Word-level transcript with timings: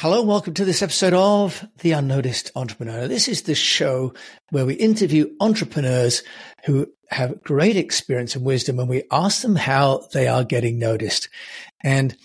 Hello 0.00 0.18
and 0.18 0.28
welcome 0.28 0.54
to 0.54 0.64
this 0.64 0.82
episode 0.82 1.14
of 1.14 1.64
The 1.78 1.92
Unnoticed 1.92 2.50
Entrepreneur. 2.56 3.06
This 3.06 3.28
is 3.28 3.42
the 3.42 3.54
show 3.54 4.12
where 4.50 4.66
we 4.66 4.74
interview 4.74 5.30
entrepreneurs 5.40 6.24
who 6.64 6.88
have 7.10 7.40
great 7.44 7.76
experience 7.76 8.34
and 8.34 8.44
wisdom 8.44 8.80
and 8.80 8.88
we 8.88 9.04
ask 9.12 9.42
them 9.42 9.54
how 9.54 10.08
they 10.12 10.26
are 10.26 10.42
getting 10.42 10.80
noticed. 10.80 11.28
And 11.84 12.16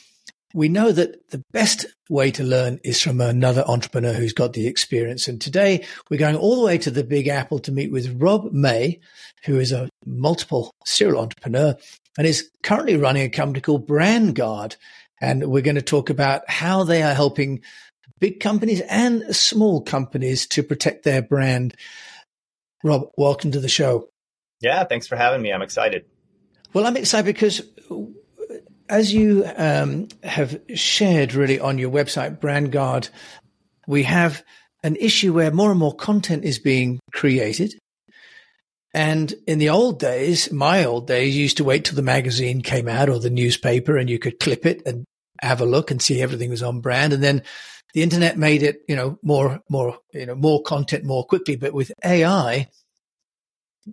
we 0.55 0.67
know 0.67 0.91
that 0.91 1.29
the 1.29 1.43
best 1.51 1.85
way 2.09 2.31
to 2.31 2.43
learn 2.43 2.79
is 2.84 3.00
from 3.00 3.21
another 3.21 3.63
entrepreneur 3.68 4.13
who's 4.13 4.33
got 4.33 4.54
the 4.54 4.65
experience. 4.65 5.27
And 5.27 5.39
today 5.39 5.86
we're 6.09 6.17
going 6.17 6.36
all 6.36 6.55
the 6.55 6.65
way 6.65 6.79
to 6.79 6.89
the 6.89 7.04
Big 7.04 7.27
Apple 7.27 7.59
to 7.59 7.71
meet 7.71 7.91
with 7.91 8.20
Rob 8.20 8.51
May, 8.51 8.99
who 9.45 9.59
is 9.59 9.71
a 9.71 9.89
multiple 10.07 10.73
serial 10.86 11.21
entrepreneur 11.21 11.75
and 12.17 12.25
is 12.25 12.49
currently 12.63 12.97
running 12.97 13.23
a 13.23 13.29
company 13.29 13.61
called 13.61 13.88
BrandGuard. 13.88 14.75
And 15.21 15.49
we're 15.49 15.61
going 15.61 15.75
to 15.75 15.81
talk 15.81 16.09
about 16.09 16.49
how 16.49 16.83
they 16.83 17.04
are 17.04 17.13
helping 17.13 17.61
big 18.20 18.39
companies 18.39 18.81
and 18.81 19.35
small 19.35 19.81
companies 19.81 20.48
to 20.48 20.63
protect 20.63 21.03
their 21.03 21.21
brand. 21.21 21.75
Rob, 22.84 23.09
welcome 23.17 23.52
to 23.52 23.59
the 23.59 23.70
show. 23.70 24.09
Yeah, 24.61 24.84
thanks 24.84 25.08
for 25.08 25.16
having 25.16 25.41
me. 25.41 25.52
I'm 25.52 25.61
excited. 25.61 26.05
Well, 26.73 26.85
I'm 26.85 26.97
excited 26.97 27.25
because 27.25 27.61
as 28.89 29.13
you 29.13 29.45
um, 29.55 30.08
have 30.23 30.59
shared 30.75 31.33
really 31.33 31.59
on 31.59 31.77
your 31.77 31.91
website, 31.91 32.39
BrandGuard, 32.39 33.09
we 33.88 34.03
have 34.03 34.44
an 34.83 34.95
issue 34.95 35.33
where 35.33 35.52
more 35.52 35.72
and 35.72 35.80
more 35.80 35.95
content 35.95 36.44
is 36.44 36.59
being 36.59 36.99
created 37.11 37.75
and 38.93 39.34
in 39.45 39.59
the 39.59 39.70
old 39.70 39.99
days, 39.99 40.52
my 40.52 40.84
old 40.84 41.07
days, 41.07 41.35
you 41.35 41.43
used 41.43 41.57
to 41.57 41.63
wait 41.63 41.85
till 41.85 41.95
the 41.95 42.02
magazine 42.02 42.61
came 42.61 42.88
out 42.88 43.09
or 43.09 43.20
the 43.20 43.30
newspaper 43.30 43.97
and 43.97 44.09
you 44.09 44.17
could 44.17 44.39
clip 44.39 44.66
it 44.66 44.81
and 44.85 45.05
have 45.41 45.61
a 45.61 45.66
look 45.66 45.91
and 45.91 46.02
see 46.02 46.21
everything 46.21 46.49
was 46.49 46.63
on 46.63 46.81
brand. 46.81 47.13
And 47.13 47.23
then 47.23 47.44
the 47.94 48.02
internet 48.02 48.38
made 48.38 48.63
it, 48.63 48.81
you 48.88 48.95
know, 48.95 49.20
more, 49.21 49.59
more, 49.70 49.99
you 50.13 50.25
know, 50.25 50.35
more 50.35 50.64
content 50.64 51.05
more 51.05 51.23
quickly. 51.23 51.55
But 51.55 51.73
with 51.73 51.91
AI, 52.03 52.67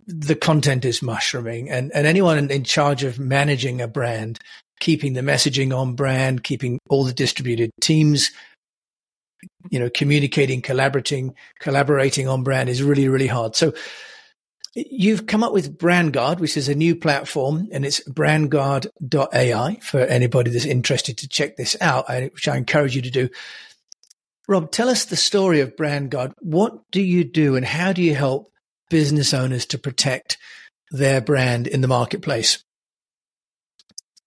the 0.07 0.35
content 0.35 0.83
is 0.83 1.01
mushrooming 1.01 1.69
and, 1.69 1.91
and 1.93 2.07
anyone 2.07 2.37
in, 2.37 2.51
in 2.51 2.63
charge 2.63 3.03
of 3.03 3.19
managing 3.19 3.81
a 3.81 3.87
brand, 3.87 4.39
keeping 4.79 5.13
the 5.13 5.21
messaging 5.21 5.75
on 5.75 5.93
brand, 5.95 6.43
keeping 6.43 6.79
all 6.89 7.03
the 7.03 7.13
distributed 7.13 7.69
teams 7.81 8.31
you 9.69 9.79
know, 9.79 9.89
communicating, 9.89 10.61
collaborating, 10.61 11.35
collaborating 11.59 12.27
on 12.27 12.43
brand 12.43 12.69
is 12.69 12.81
really, 12.81 13.07
really 13.07 13.27
hard. 13.27 13.55
So 13.55 13.73
You've 14.79 15.25
come 15.25 15.43
up 15.43 15.53
with 15.53 15.79
BrandGuard, 15.79 16.39
which 16.39 16.55
is 16.55 16.69
a 16.69 16.75
new 16.75 16.95
platform, 16.95 17.67
and 17.71 17.83
it's 17.83 17.99
brandguard.ai 18.07 19.79
for 19.81 20.01
anybody 20.01 20.51
that's 20.51 20.65
interested 20.65 21.17
to 21.17 21.27
check 21.27 21.55
this 21.55 21.75
out, 21.81 22.07
which 22.07 22.47
I 22.47 22.57
encourage 22.57 22.95
you 22.95 23.01
to 23.01 23.09
do. 23.09 23.29
Rob, 24.47 24.69
tell 24.69 24.87
us 24.87 25.05
the 25.05 25.15
story 25.15 25.61
of 25.61 25.75
BrandGuard. 25.75 26.33
What 26.41 26.91
do 26.91 27.01
you 27.01 27.23
do, 27.23 27.55
and 27.55 27.65
how 27.65 27.91
do 27.91 28.03
you 28.03 28.13
help 28.13 28.51
business 28.87 29.33
owners 29.33 29.65
to 29.67 29.79
protect 29.79 30.37
their 30.91 31.21
brand 31.21 31.65
in 31.65 31.81
the 31.81 31.87
marketplace? 31.87 32.63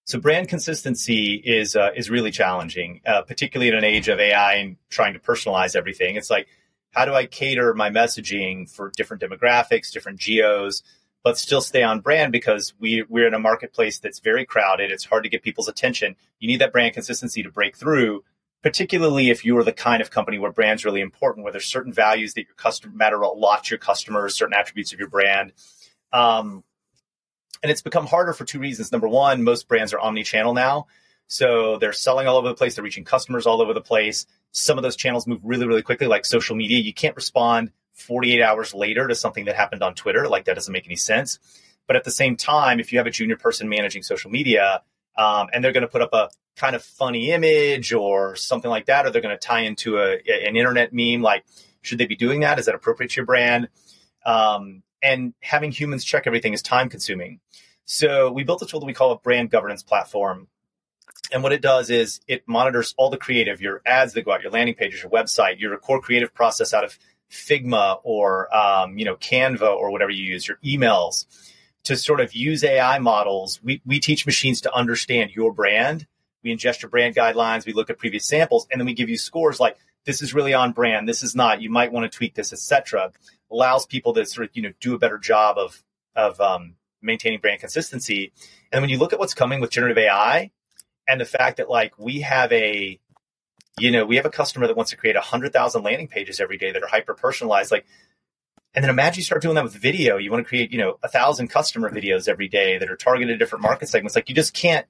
So 0.06 0.18
brand 0.18 0.48
consistency 0.48 1.34
is 1.34 1.76
uh, 1.76 1.90
is 1.94 2.10
really 2.10 2.32
challenging, 2.32 3.02
uh, 3.06 3.22
particularly 3.22 3.68
in 3.68 3.76
an 3.76 3.84
age 3.84 4.08
of 4.08 4.18
AI 4.18 4.54
and 4.54 4.76
trying 4.88 5.12
to 5.12 5.20
personalize 5.20 5.76
everything. 5.76 6.16
It's 6.16 6.28
like 6.28 6.48
how 6.92 7.04
do 7.04 7.14
I 7.14 7.26
cater 7.26 7.72
my 7.74 7.90
messaging 7.90 8.68
for 8.68 8.90
different 8.96 9.22
demographics, 9.22 9.92
different 9.92 10.18
geos, 10.18 10.82
but 11.22 11.38
still 11.38 11.60
stay 11.60 11.82
on 11.82 12.00
brand 12.00 12.32
because 12.32 12.72
we, 12.78 13.02
we're 13.08 13.26
in 13.26 13.34
a 13.34 13.38
marketplace 13.38 13.98
that's 13.98 14.20
very 14.20 14.44
crowded. 14.44 14.90
It's 14.90 15.04
hard 15.04 15.22
to 15.24 15.28
get 15.28 15.42
people's 15.42 15.68
attention. 15.68 16.16
You 16.38 16.48
need 16.48 16.60
that 16.60 16.72
brand 16.72 16.94
consistency 16.94 17.42
to 17.42 17.50
break 17.50 17.76
through, 17.76 18.24
particularly 18.62 19.30
if 19.30 19.44
you 19.44 19.56
are 19.58 19.64
the 19.64 19.72
kind 19.72 20.00
of 20.00 20.10
company 20.10 20.38
where 20.38 20.50
brand's 20.50 20.84
really 20.84 21.00
important, 21.00 21.44
where 21.44 21.52
there's 21.52 21.66
certain 21.66 21.92
values 21.92 22.34
that 22.34 22.46
your 22.46 22.54
customer 22.56 22.94
matter 22.94 23.20
a 23.20 23.28
lot 23.28 23.64
to 23.64 23.70
your 23.70 23.78
customers, 23.78 24.34
certain 24.34 24.54
attributes 24.54 24.92
of 24.92 24.98
your 24.98 25.08
brand. 25.08 25.52
Um, 26.12 26.64
and 27.62 27.70
it's 27.70 27.82
become 27.82 28.06
harder 28.06 28.32
for 28.32 28.44
two 28.44 28.58
reasons. 28.58 28.90
Number 28.90 29.08
one, 29.08 29.44
most 29.44 29.68
brands 29.68 29.92
are 29.92 30.00
omni-channel 30.00 30.54
now. 30.54 30.86
So 31.30 31.78
they're 31.78 31.92
selling 31.92 32.26
all 32.26 32.38
over 32.38 32.48
the 32.48 32.54
place. 32.54 32.74
They're 32.74 32.82
reaching 32.82 33.04
customers 33.04 33.46
all 33.46 33.62
over 33.62 33.72
the 33.72 33.80
place. 33.80 34.26
Some 34.50 34.78
of 34.78 34.82
those 34.82 34.96
channels 34.96 35.28
move 35.28 35.38
really, 35.44 35.64
really 35.64 35.80
quickly, 35.80 36.08
like 36.08 36.26
social 36.26 36.56
media. 36.56 36.78
You 36.78 36.92
can't 36.92 37.14
respond 37.14 37.70
48 37.92 38.42
hours 38.42 38.74
later 38.74 39.06
to 39.06 39.14
something 39.14 39.44
that 39.44 39.54
happened 39.54 39.80
on 39.84 39.94
Twitter. 39.94 40.26
Like 40.26 40.46
that 40.46 40.54
doesn't 40.54 40.72
make 40.72 40.86
any 40.86 40.96
sense. 40.96 41.38
But 41.86 41.94
at 41.94 42.02
the 42.02 42.10
same 42.10 42.36
time, 42.36 42.80
if 42.80 42.90
you 42.90 42.98
have 42.98 43.06
a 43.06 43.12
junior 43.12 43.36
person 43.36 43.68
managing 43.68 44.02
social 44.02 44.28
media 44.28 44.82
um, 45.16 45.46
and 45.52 45.62
they're 45.62 45.70
going 45.70 45.82
to 45.82 45.88
put 45.88 46.02
up 46.02 46.12
a 46.12 46.30
kind 46.56 46.74
of 46.74 46.82
funny 46.82 47.30
image 47.30 47.92
or 47.92 48.34
something 48.34 48.70
like 48.70 48.86
that, 48.86 49.06
or 49.06 49.10
they're 49.10 49.22
going 49.22 49.38
to 49.38 49.46
tie 49.46 49.60
into 49.60 49.98
a, 49.98 50.14
an 50.14 50.56
internet 50.56 50.92
meme, 50.92 51.22
like 51.22 51.44
should 51.80 51.98
they 51.98 52.06
be 52.06 52.16
doing 52.16 52.40
that? 52.40 52.58
Is 52.58 52.66
that 52.66 52.74
appropriate 52.74 53.10
to 53.10 53.16
your 53.16 53.26
brand? 53.26 53.68
Um, 54.26 54.82
and 55.00 55.32
having 55.40 55.70
humans 55.70 56.04
check 56.04 56.26
everything 56.26 56.54
is 56.54 56.60
time 56.62 56.88
consuming. 56.88 57.38
So 57.84 58.32
we 58.32 58.42
built 58.42 58.62
a 58.62 58.66
tool 58.66 58.80
that 58.80 58.86
we 58.86 58.94
call 58.94 59.12
a 59.12 59.18
brand 59.18 59.50
governance 59.50 59.84
platform 59.84 60.48
and 61.32 61.42
what 61.42 61.52
it 61.52 61.62
does 61.62 61.90
is 61.90 62.20
it 62.26 62.42
monitors 62.46 62.94
all 62.96 63.10
the 63.10 63.16
creative, 63.16 63.60
your 63.60 63.82
ads 63.86 64.12
that 64.14 64.24
go 64.24 64.32
out, 64.32 64.42
your 64.42 64.50
landing 64.50 64.74
pages, 64.74 65.02
your 65.02 65.10
website, 65.10 65.58
your 65.58 65.76
core 65.78 66.00
creative 66.00 66.32
process 66.34 66.74
out 66.74 66.84
of 66.84 66.98
Figma 67.30 68.00
or 68.02 68.54
um, 68.54 68.98
you 68.98 69.04
know 69.04 69.16
Canva 69.16 69.74
or 69.74 69.90
whatever 69.90 70.10
you 70.10 70.24
use, 70.24 70.48
your 70.48 70.58
emails, 70.64 71.26
to 71.84 71.96
sort 71.96 72.20
of 72.20 72.34
use 72.34 72.64
AI 72.64 72.98
models. 72.98 73.60
We 73.62 73.80
we 73.86 74.00
teach 74.00 74.26
machines 74.26 74.60
to 74.62 74.74
understand 74.74 75.30
your 75.30 75.52
brand. 75.52 76.06
We 76.42 76.54
ingest 76.54 76.82
your 76.82 76.90
brand 76.90 77.14
guidelines. 77.14 77.66
We 77.66 77.72
look 77.72 77.90
at 77.90 77.98
previous 77.98 78.26
samples, 78.26 78.66
and 78.70 78.80
then 78.80 78.86
we 78.86 78.94
give 78.94 79.08
you 79.08 79.16
scores 79.16 79.60
like 79.60 79.76
this 80.04 80.22
is 80.22 80.34
really 80.34 80.54
on 80.54 80.72
brand, 80.72 81.08
this 81.08 81.22
is 81.22 81.34
not. 81.34 81.60
You 81.60 81.70
might 81.70 81.92
want 81.92 82.10
to 82.10 82.16
tweak 82.16 82.34
this, 82.34 82.52
etc. 82.52 83.12
Allows 83.50 83.86
people 83.86 84.12
to 84.14 84.24
sort 84.24 84.48
of 84.48 84.56
you 84.56 84.62
know 84.62 84.72
do 84.80 84.94
a 84.94 84.98
better 84.98 85.18
job 85.18 85.58
of 85.58 85.82
of 86.16 86.40
um, 86.40 86.74
maintaining 87.02 87.40
brand 87.40 87.60
consistency. 87.60 88.32
And 88.72 88.82
when 88.82 88.90
you 88.90 88.98
look 88.98 89.12
at 89.12 89.18
what's 89.18 89.34
coming 89.34 89.60
with 89.60 89.70
generative 89.70 89.98
AI, 89.98 90.50
and 91.10 91.20
the 91.20 91.24
fact 91.24 91.56
that 91.56 91.68
like 91.68 91.98
we 91.98 92.20
have 92.20 92.52
a 92.52 92.98
you 93.78 93.90
know 93.90 94.04
we 94.04 94.16
have 94.16 94.26
a 94.26 94.30
customer 94.30 94.66
that 94.66 94.76
wants 94.76 94.90
to 94.90 94.96
create 94.96 95.16
100000 95.16 95.82
landing 95.82 96.08
pages 96.08 96.40
every 96.40 96.58
day 96.58 96.72
that 96.72 96.82
are 96.82 96.88
hyper 96.88 97.14
personalized 97.14 97.70
like 97.70 97.84
and 98.74 98.84
then 98.84 98.90
imagine 98.90 99.18
you 99.18 99.24
start 99.24 99.42
doing 99.42 99.56
that 99.56 99.64
with 99.64 99.74
video. 99.74 100.16
You 100.16 100.30
want 100.30 100.44
to 100.44 100.48
create 100.48 100.70
you 100.70 100.78
know 100.78 100.98
a 101.02 101.08
thousand 101.08 101.48
customer 101.48 101.90
videos 101.90 102.28
every 102.28 102.48
day 102.48 102.78
that 102.78 102.90
are 102.90 102.96
targeted 102.96 103.34
at 103.34 103.38
different 103.38 103.62
market 103.62 103.88
segments. 103.88 104.14
Like 104.14 104.28
you 104.28 104.34
just 104.34 104.54
can't 104.54 104.86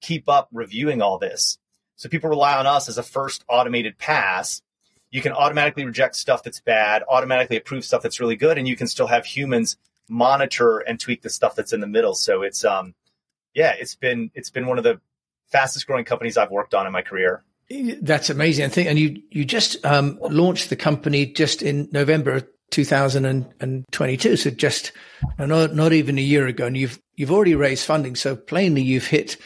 keep 0.00 0.28
up 0.28 0.48
reviewing 0.52 1.02
all 1.02 1.18
this. 1.18 1.58
So 1.96 2.08
people 2.08 2.30
rely 2.30 2.56
on 2.56 2.66
us 2.66 2.88
as 2.88 2.98
a 2.98 3.02
first 3.02 3.44
automated 3.48 3.98
pass. 3.98 4.62
You 5.10 5.22
can 5.22 5.32
automatically 5.32 5.84
reject 5.84 6.16
stuff 6.16 6.42
that's 6.42 6.60
bad 6.60 7.02
automatically 7.08 7.56
approve 7.56 7.84
stuff 7.84 8.02
that's 8.02 8.20
really 8.20 8.36
good 8.36 8.58
and 8.58 8.66
you 8.66 8.76
can 8.76 8.86
still 8.86 9.06
have 9.06 9.24
humans 9.24 9.76
monitor 10.08 10.78
and 10.78 10.98
tweak 10.98 11.22
the 11.22 11.30
stuff 11.30 11.54
that's 11.54 11.72
in 11.72 11.80
the 11.80 11.86
middle. 11.86 12.14
So 12.14 12.42
it's 12.42 12.64
um 12.64 12.94
yeah 13.52 13.74
it's 13.78 13.96
been 13.96 14.30
it's 14.34 14.50
been 14.50 14.66
one 14.66 14.78
of 14.78 14.84
the 14.84 15.00
fastest 15.54 15.86
growing 15.86 16.04
companies 16.04 16.36
I've 16.36 16.50
worked 16.50 16.74
on 16.74 16.84
in 16.84 16.92
my 16.92 17.02
career. 17.02 17.44
That's 18.02 18.28
amazing. 18.28 18.64
I 18.66 18.68
think, 18.68 18.88
and 18.88 18.98
you 18.98 19.22
you 19.30 19.44
just 19.44 19.82
um, 19.86 20.18
launched 20.20 20.68
the 20.68 20.76
company 20.76 21.26
just 21.26 21.62
in 21.62 21.88
November 21.92 22.42
2022, 22.70 24.36
so 24.36 24.50
just 24.50 24.92
not 25.38 25.74
not 25.74 25.92
even 25.92 26.18
a 26.18 26.22
year 26.22 26.46
ago, 26.46 26.66
and 26.66 26.76
you've 26.76 26.98
you've 27.14 27.30
already 27.30 27.54
raised 27.54 27.86
funding. 27.86 28.16
So 28.16 28.36
plainly, 28.36 28.82
you've 28.82 29.06
hit 29.06 29.38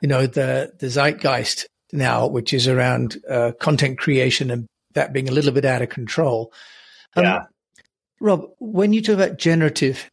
you 0.00 0.08
know 0.08 0.26
the 0.26 0.72
the 0.78 0.86
zeitgeist 0.86 1.66
now, 1.92 2.26
which 2.26 2.54
is 2.54 2.68
around 2.68 3.18
uh, 3.28 3.52
content 3.60 3.98
creation 3.98 4.50
and 4.50 4.66
that 4.94 5.12
being 5.12 5.28
a 5.28 5.32
little 5.32 5.52
bit 5.52 5.64
out 5.64 5.82
of 5.82 5.88
control. 5.88 6.52
Um, 7.14 7.24
yeah. 7.24 7.42
Rob, 8.20 8.46
when 8.58 8.92
you 8.92 9.02
talk 9.02 9.16
about 9.16 9.38
generative 9.38 10.08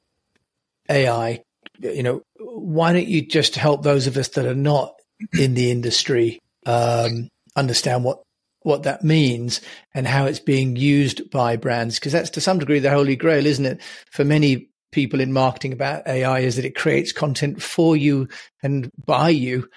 AI, 0.89 1.43
you 1.79 2.03
know, 2.03 2.21
why 2.39 2.91
don't 2.91 3.07
you 3.07 3.25
just 3.25 3.55
help 3.55 3.83
those 3.83 4.07
of 4.07 4.17
us 4.17 4.29
that 4.29 4.45
are 4.45 4.55
not 4.55 4.93
in 5.33 5.53
the 5.53 5.71
industry 5.71 6.39
um, 6.65 7.29
understand 7.55 8.03
what 8.03 8.21
what 8.61 8.83
that 8.83 9.03
means 9.03 9.59
and 9.93 10.07
how 10.07 10.25
it's 10.25 10.39
being 10.39 10.77
used 10.77 11.29
by 11.29 11.57
brands. 11.57 11.99
Because 11.99 12.13
that's 12.13 12.29
to 12.31 12.41
some 12.41 12.59
degree 12.59 12.79
the 12.79 12.89
holy 12.89 13.15
grail 13.15 13.45
isn't 13.45 13.65
it? 13.65 13.81
For 14.11 14.23
many 14.23 14.69
people 14.91 15.19
in 15.19 15.33
marketing 15.33 15.73
about 15.73 16.07
ai 16.07 16.39
is 16.39 16.55
that 16.55 16.65
it 16.65 16.75
creates 16.75 17.11
content 17.11 17.61
for 17.61 17.97
you 17.97 18.27
and 18.61 18.91
by 19.05 19.29
you 19.29 19.67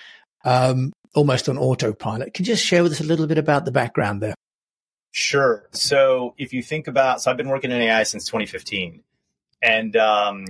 um, 0.44 0.92
almost 1.14 1.48
on 1.48 1.58
autopilot. 1.58 2.34
Can 2.34 2.44
you 2.44 2.52
just 2.52 2.64
share 2.64 2.82
with 2.82 2.92
us 2.92 3.00
a 3.00 3.04
little 3.04 3.26
bit 3.26 3.38
about 3.38 3.64
the 3.64 3.72
background 3.72 4.20
there? 4.22 4.34
Sure. 5.10 5.66
So 5.72 6.34
if 6.36 6.52
you 6.52 6.62
think 6.62 6.86
about 6.86 7.22
so 7.22 7.30
i've 7.30 7.36
been 7.36 7.48
working 7.48 7.72
in 7.72 7.80
ai 7.80 8.02
since 8.04 8.26
2015 8.26 9.02
and 9.62 9.96
um, 9.96 10.44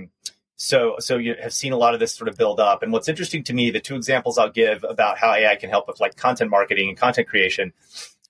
so, 0.57 0.95
so 0.99 1.17
you 1.17 1.35
have 1.41 1.53
seen 1.53 1.71
a 1.71 1.77
lot 1.77 1.93
of 1.93 1.99
this 1.99 2.13
sort 2.13 2.27
of 2.27 2.35
build 2.35 2.59
up. 2.59 2.81
And 2.81 2.91
what's 2.91 3.07
interesting 3.07 3.43
to 3.43 3.53
me, 3.53 3.69
the 3.69 3.79
two 3.79 3.95
examples 3.95 4.39
I'll 4.39 4.49
give 4.49 4.83
about 4.83 5.19
how 5.19 5.31
AI 5.31 5.55
can 5.55 5.69
help 5.69 5.87
with 5.87 5.99
like 5.99 6.15
content 6.15 6.49
marketing 6.49 6.89
and 6.89 6.97
content 6.97 7.27
creation 7.27 7.73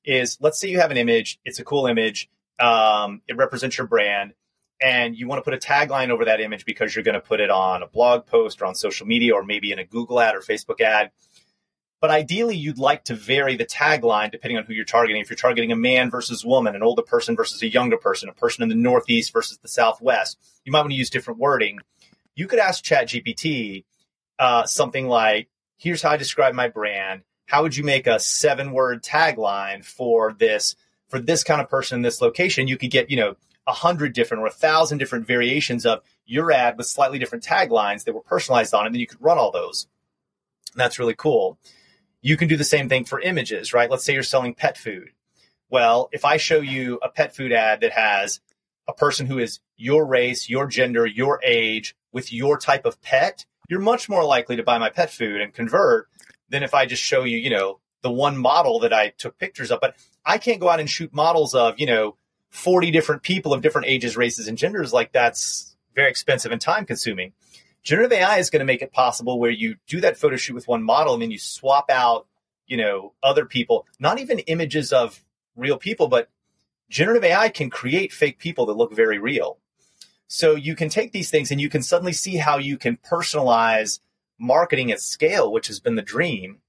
is 0.03 0.37
let's 0.41 0.59
say 0.59 0.69
you 0.69 0.79
have 0.79 0.91
an 0.91 0.97
image, 0.97 1.39
it's 1.45 1.59
a 1.59 1.63
cool 1.63 1.87
image, 1.87 2.29
um, 2.59 3.21
it 3.27 3.37
represents 3.37 3.77
your 3.77 3.87
brand, 3.87 4.33
and 4.81 5.15
you 5.15 5.27
want 5.27 5.39
to 5.39 5.43
put 5.43 5.53
a 5.53 5.57
tagline 5.57 6.09
over 6.09 6.25
that 6.25 6.41
image 6.41 6.65
because 6.65 6.93
you're 6.93 7.03
going 7.03 7.15
to 7.15 7.21
put 7.21 7.39
it 7.39 7.49
on 7.49 7.81
a 7.81 7.87
blog 7.87 8.25
post 8.25 8.61
or 8.61 8.65
on 8.65 8.75
social 8.75 9.07
media 9.07 9.33
or 9.33 9.43
maybe 9.43 9.71
in 9.71 9.79
a 9.79 9.85
Google 9.85 10.19
ad 10.19 10.35
or 10.35 10.41
Facebook 10.41 10.81
ad. 10.81 11.11
But 11.99 12.11
ideally, 12.11 12.55
you'd 12.55 12.77
like 12.77 13.05
to 13.05 13.15
vary 13.15 13.55
the 13.55 13.65
tagline 13.65 14.31
depending 14.31 14.57
on 14.57 14.65
who 14.65 14.73
you're 14.73 14.85
targeting. 14.85 15.21
If 15.21 15.29
you're 15.29 15.37
targeting 15.37 15.71
a 15.71 15.75
man 15.75 16.11
versus 16.11 16.45
woman, 16.45 16.75
an 16.75 16.83
older 16.83 17.01
person 17.01 17.35
versus 17.35 17.63
a 17.63 17.71
younger 17.71 17.97
person, 17.97 18.29
a 18.29 18.33
person 18.33 18.63
in 18.63 18.69
the 18.69 18.75
Northeast 18.75 19.33
versus 19.33 19.57
the 19.57 19.67
Southwest, 19.67 20.37
you 20.63 20.71
might 20.71 20.81
want 20.81 20.91
to 20.91 20.97
use 20.97 21.09
different 21.09 21.39
wording. 21.39 21.79
You 22.37 22.47
could 22.47 22.59
ask 22.59 22.83
ChatGPT 22.83 23.83
uh, 24.37 24.63
something 24.65 25.07
like, 25.07 25.49
here's 25.75 26.03
how 26.03 26.11
I 26.11 26.17
describe 26.17 26.53
my 26.53 26.67
brand. 26.67 27.23
How 27.47 27.63
would 27.63 27.75
you 27.75 27.83
make 27.83 28.05
a 28.05 28.19
seven 28.19 28.73
word 28.73 29.01
tagline 29.01 29.83
for 29.83 30.33
this, 30.37 30.75
for 31.09 31.17
this 31.17 31.43
kind 31.43 31.59
of 31.59 31.67
person 31.67 31.95
in 31.95 32.01
this 32.03 32.21
location? 32.21 32.67
You 32.67 32.77
could 32.77 32.91
get, 32.91 33.09
you 33.09 33.17
know, 33.17 33.37
a 33.65 33.73
hundred 33.73 34.13
different 34.13 34.43
or 34.43 34.47
a 34.47 34.51
thousand 34.51 34.99
different 34.99 35.25
variations 35.25 35.83
of 35.83 36.03
your 36.27 36.51
ad 36.51 36.77
with 36.77 36.85
slightly 36.85 37.17
different 37.17 37.43
taglines 37.43 38.03
that 38.03 38.13
were 38.13 38.21
personalized 38.21 38.71
on 38.71 38.83
it. 38.83 38.85
And 38.87 38.95
then 38.95 38.99
you 39.01 39.07
could 39.07 39.21
run 39.21 39.39
all 39.39 39.51
those. 39.51 39.87
And 40.73 40.79
that's 40.79 40.99
really 40.99 41.15
cool. 41.15 41.57
You 42.21 42.37
can 42.37 42.47
do 42.47 42.55
the 42.55 42.63
same 42.63 42.87
thing 42.87 43.05
for 43.05 43.19
images, 43.19 43.73
right? 43.73 43.89
Let's 43.89 44.03
say 44.03 44.13
you're 44.13 44.21
selling 44.21 44.53
pet 44.53 44.77
food. 44.77 45.09
Well, 45.71 46.07
if 46.11 46.23
I 46.23 46.37
show 46.37 46.61
you 46.61 46.99
a 47.01 47.09
pet 47.09 47.35
food 47.35 47.51
ad 47.51 47.81
that 47.81 47.93
has 47.93 48.41
a 48.87 48.93
person 48.93 49.25
who 49.25 49.37
is 49.39 49.59
your 49.75 50.05
race, 50.05 50.49
your 50.49 50.67
gender, 50.67 51.05
your 51.05 51.39
age 51.43 51.95
with 52.11 52.31
your 52.31 52.57
type 52.57 52.85
of 52.85 53.01
pet, 53.01 53.45
you're 53.69 53.79
much 53.79 54.07
more 54.07 54.23
likely 54.23 54.55
to 54.55 54.63
buy 54.63 54.77
my 54.77 54.89
pet 54.89 55.11
food 55.11 55.41
and 55.41 55.53
convert 55.53 56.07
than 56.49 56.63
if 56.63 56.73
I 56.73 56.85
just 56.85 57.03
show 57.03 57.23
you, 57.23 57.37
you 57.37 57.49
know, 57.49 57.79
the 58.01 58.11
one 58.11 58.37
model 58.37 58.79
that 58.79 58.93
I 58.93 59.09
took 59.09 59.37
pictures 59.37 59.71
of. 59.71 59.79
But 59.81 59.95
I 60.25 60.37
can't 60.37 60.59
go 60.59 60.69
out 60.69 60.79
and 60.79 60.89
shoot 60.89 61.13
models 61.13 61.53
of, 61.53 61.79
you 61.79 61.85
know, 61.85 62.15
40 62.49 62.91
different 62.91 63.23
people 63.23 63.53
of 63.53 63.61
different 63.61 63.87
ages, 63.87 64.15
races, 64.15 64.47
and 64.47 64.57
genders. 64.57 64.93
Like 64.93 65.11
that's 65.11 65.75
very 65.95 66.09
expensive 66.09 66.51
and 66.51 66.61
time 66.61 66.85
consuming. 66.85 67.33
Generative 67.83 68.13
AI 68.13 68.37
is 68.37 68.49
going 68.49 68.59
to 68.59 68.65
make 68.65 68.81
it 68.81 68.91
possible 68.91 69.39
where 69.39 69.51
you 69.51 69.75
do 69.87 70.01
that 70.01 70.17
photo 70.17 70.35
shoot 70.35 70.55
with 70.55 70.67
one 70.67 70.83
model 70.83 71.13
and 71.13 71.21
then 71.21 71.31
you 71.31 71.39
swap 71.39 71.89
out, 71.89 72.27
you 72.65 72.77
know, 72.77 73.13
other 73.23 73.45
people, 73.45 73.85
not 73.99 74.19
even 74.19 74.39
images 74.39 74.93
of 74.93 75.23
real 75.55 75.77
people, 75.77 76.07
but 76.07 76.29
generative 76.89 77.23
AI 77.23 77.49
can 77.49 77.69
create 77.69 78.13
fake 78.13 78.39
people 78.39 78.65
that 78.67 78.77
look 78.77 78.93
very 78.93 79.19
real. 79.19 79.57
So 80.27 80.55
you 80.55 80.75
can 80.75 80.89
take 80.89 81.11
these 81.11 81.29
things 81.29 81.51
and 81.51 81.61
you 81.61 81.69
can 81.69 81.81
suddenly 81.81 82.13
see 82.13 82.37
how 82.37 82.57
you 82.57 82.77
can 82.77 82.97
personalize 82.97 83.99
marketing 84.39 84.91
at 84.91 85.01
scale, 85.01 85.51
which 85.51 85.67
has 85.67 85.79
been 85.79 85.95
the 85.95 86.01
dream, 86.01 86.59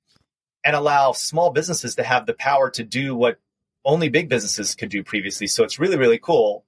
and 0.64 0.76
allow 0.76 1.12
small 1.12 1.50
businesses 1.50 1.94
to 1.96 2.02
have 2.02 2.26
the 2.26 2.34
power 2.34 2.70
to 2.70 2.84
do 2.84 3.14
what 3.14 3.38
only 3.84 4.08
big 4.08 4.28
businesses 4.28 4.74
could 4.74 4.90
do 4.90 5.02
previously. 5.02 5.46
So 5.46 5.64
it's 5.64 5.78
really, 5.78 5.96
really 5.96 6.18
cool. 6.18 6.64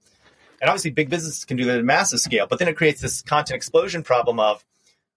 And 0.60 0.68
obviously, 0.68 0.90
big 0.90 1.08
businesses 1.08 1.44
can 1.44 1.56
do 1.56 1.64
that 1.64 1.76
at 1.76 1.80
a 1.80 1.84
massive 1.84 2.20
scale, 2.20 2.46
but 2.46 2.58
then 2.58 2.68
it 2.68 2.76
creates 2.76 3.00
this 3.00 3.22
content 3.22 3.56
explosion 3.56 4.02
problem 4.02 4.38
of, 4.38 4.64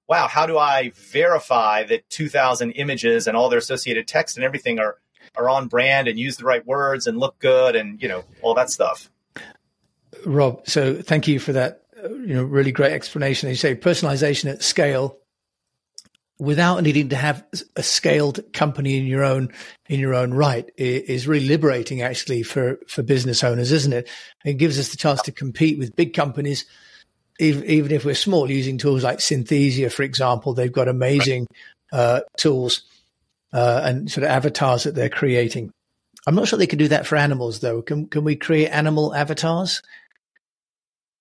wow, 0.08 0.28
how 0.28 0.46
do 0.46 0.58
I 0.58 0.92
verify 0.96 1.84
that 1.84 2.10
2,000 2.10 2.72
images 2.72 3.28
and 3.28 3.36
all 3.36 3.50
their 3.50 3.60
associated 3.60 4.08
text 4.08 4.38
and 4.38 4.46
everything 4.46 4.80
are 4.80 4.98
are 5.36 5.50
on 5.50 5.68
brand 5.68 6.08
and 6.08 6.20
use 6.20 6.38
the 6.38 6.46
right 6.46 6.66
words 6.66 7.08
and 7.08 7.18
look 7.18 7.38
good 7.40 7.76
and 7.76 8.02
you 8.02 8.08
know 8.08 8.24
all 8.42 8.54
that 8.54 8.70
stuff. 8.70 9.10
Rob, 10.26 10.68
so 10.68 10.96
thank 10.96 11.28
you 11.28 11.40
for 11.40 11.54
that. 11.54 11.84
Uh, 12.04 12.10
you 12.10 12.34
know, 12.34 12.44
really 12.44 12.72
great 12.72 12.94
explanation. 12.94 13.50
You 13.50 13.56
say 13.56 13.76
personalization 13.76 14.50
at 14.50 14.64
scale 14.64 15.18
without 16.40 16.82
needing 16.84 17.10
to 17.10 17.16
have 17.16 17.46
a 17.76 17.84
scaled 17.84 18.42
company 18.54 18.98
in 18.98 19.06
your 19.06 19.24
own 19.24 19.50
in 19.88 20.00
your 20.00 20.14
own 20.14 20.34
right 20.34 20.70
is 20.78 21.28
really 21.28 21.48
liberating 21.48 22.02
actually 22.02 22.42
for 22.42 22.80
for 22.88 23.04
business 23.04 23.44
owners 23.44 23.72
isn't 23.72 23.94
it 23.94 24.10
it 24.44 24.56
gives 24.56 24.80
us 24.80 24.90
the 24.90 24.98
chance 24.98 25.22
to 25.22 25.32
compete 25.32 25.78
with 25.78 25.96
big 25.96 26.14
companies 26.14 26.66
even, 27.40 27.92
if 27.92 28.04
we're 28.04 28.16
small 28.16 28.50
using 28.50 28.78
tools 28.78 29.04
like 29.04 29.20
synthesia 29.20 29.92
for 29.92 30.04
example 30.04 30.54
they've 30.54 30.74
got 30.74 30.88
amazing 30.88 31.48
uh, 31.92 32.22
tools 32.36 32.84
uh, 33.54 33.82
and 33.84 34.12
sort 34.12 34.24
of 34.24 34.30
avatars 34.30 34.84
that 34.84 34.96
they're 34.96 35.10
creating 35.10 35.72
i'm 36.28 36.36
not 36.36 36.48
sure 36.48 36.58
they 36.58 36.68
can 36.68 36.80
do 36.80 36.88
that 36.88 37.06
for 37.06 37.16
animals 37.16 37.60
though 37.60 37.82
can 37.82 38.08
can 38.08 38.24
we 38.24 38.36
create 38.36 38.68
animal 38.70 39.14
avatars 39.14 39.82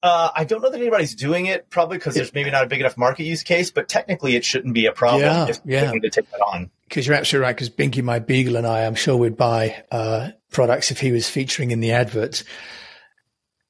uh, 0.03 0.31
I 0.35 0.43
don't 0.43 0.63
know 0.63 0.71
that 0.71 0.81
anybody's 0.81 1.15
doing 1.15 1.47
it, 1.47 1.71
probably 1.71 1.97
because 1.97 2.17
there's 2.17 2.35
maybe 2.35 2.51
not 2.51 2.65
a 2.65 2.67
big 2.67 2.81
enough 2.81 2.97
market 2.97 3.23
use 3.23 3.45
case, 3.45 3.71
but 3.71 3.89
technically 3.89 4.35
it 4.35 4.45
shouldn't 4.45 4.75
be 4.75 4.87
a 4.87 4.93
problem 4.93 5.23
yeah, 5.23 5.47
if 5.47 5.61
yeah. 5.65 5.93
to 5.93 6.11
take 6.11 6.29
that 6.33 6.41
on. 6.41 6.71
Because 6.89 7.07
you're 7.07 7.15
absolutely 7.15 7.45
right. 7.45 7.55
Because 7.55 7.71
Binky, 7.71 8.03
my 8.03 8.19
beagle, 8.19 8.57
and 8.57 8.67
I, 8.67 8.85
I'm 8.85 8.97
sure 8.97 9.17
we'd 9.17 9.37
buy 9.37 9.85
uh, 9.93 10.31
products 10.51 10.91
if 10.91 10.99
he 10.99 11.13
was 11.13 11.31
featuring 11.31 11.71
in 11.71 11.79
the 11.79 11.93
adverts. 11.93 12.43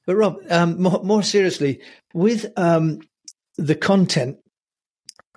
But 0.07 0.15
Rob, 0.15 0.37
um, 0.49 0.81
more, 0.81 1.03
more, 1.03 1.21
seriously, 1.21 1.81
with 2.15 2.51
um, 2.57 3.01
the 3.57 3.75
content, 3.75 4.37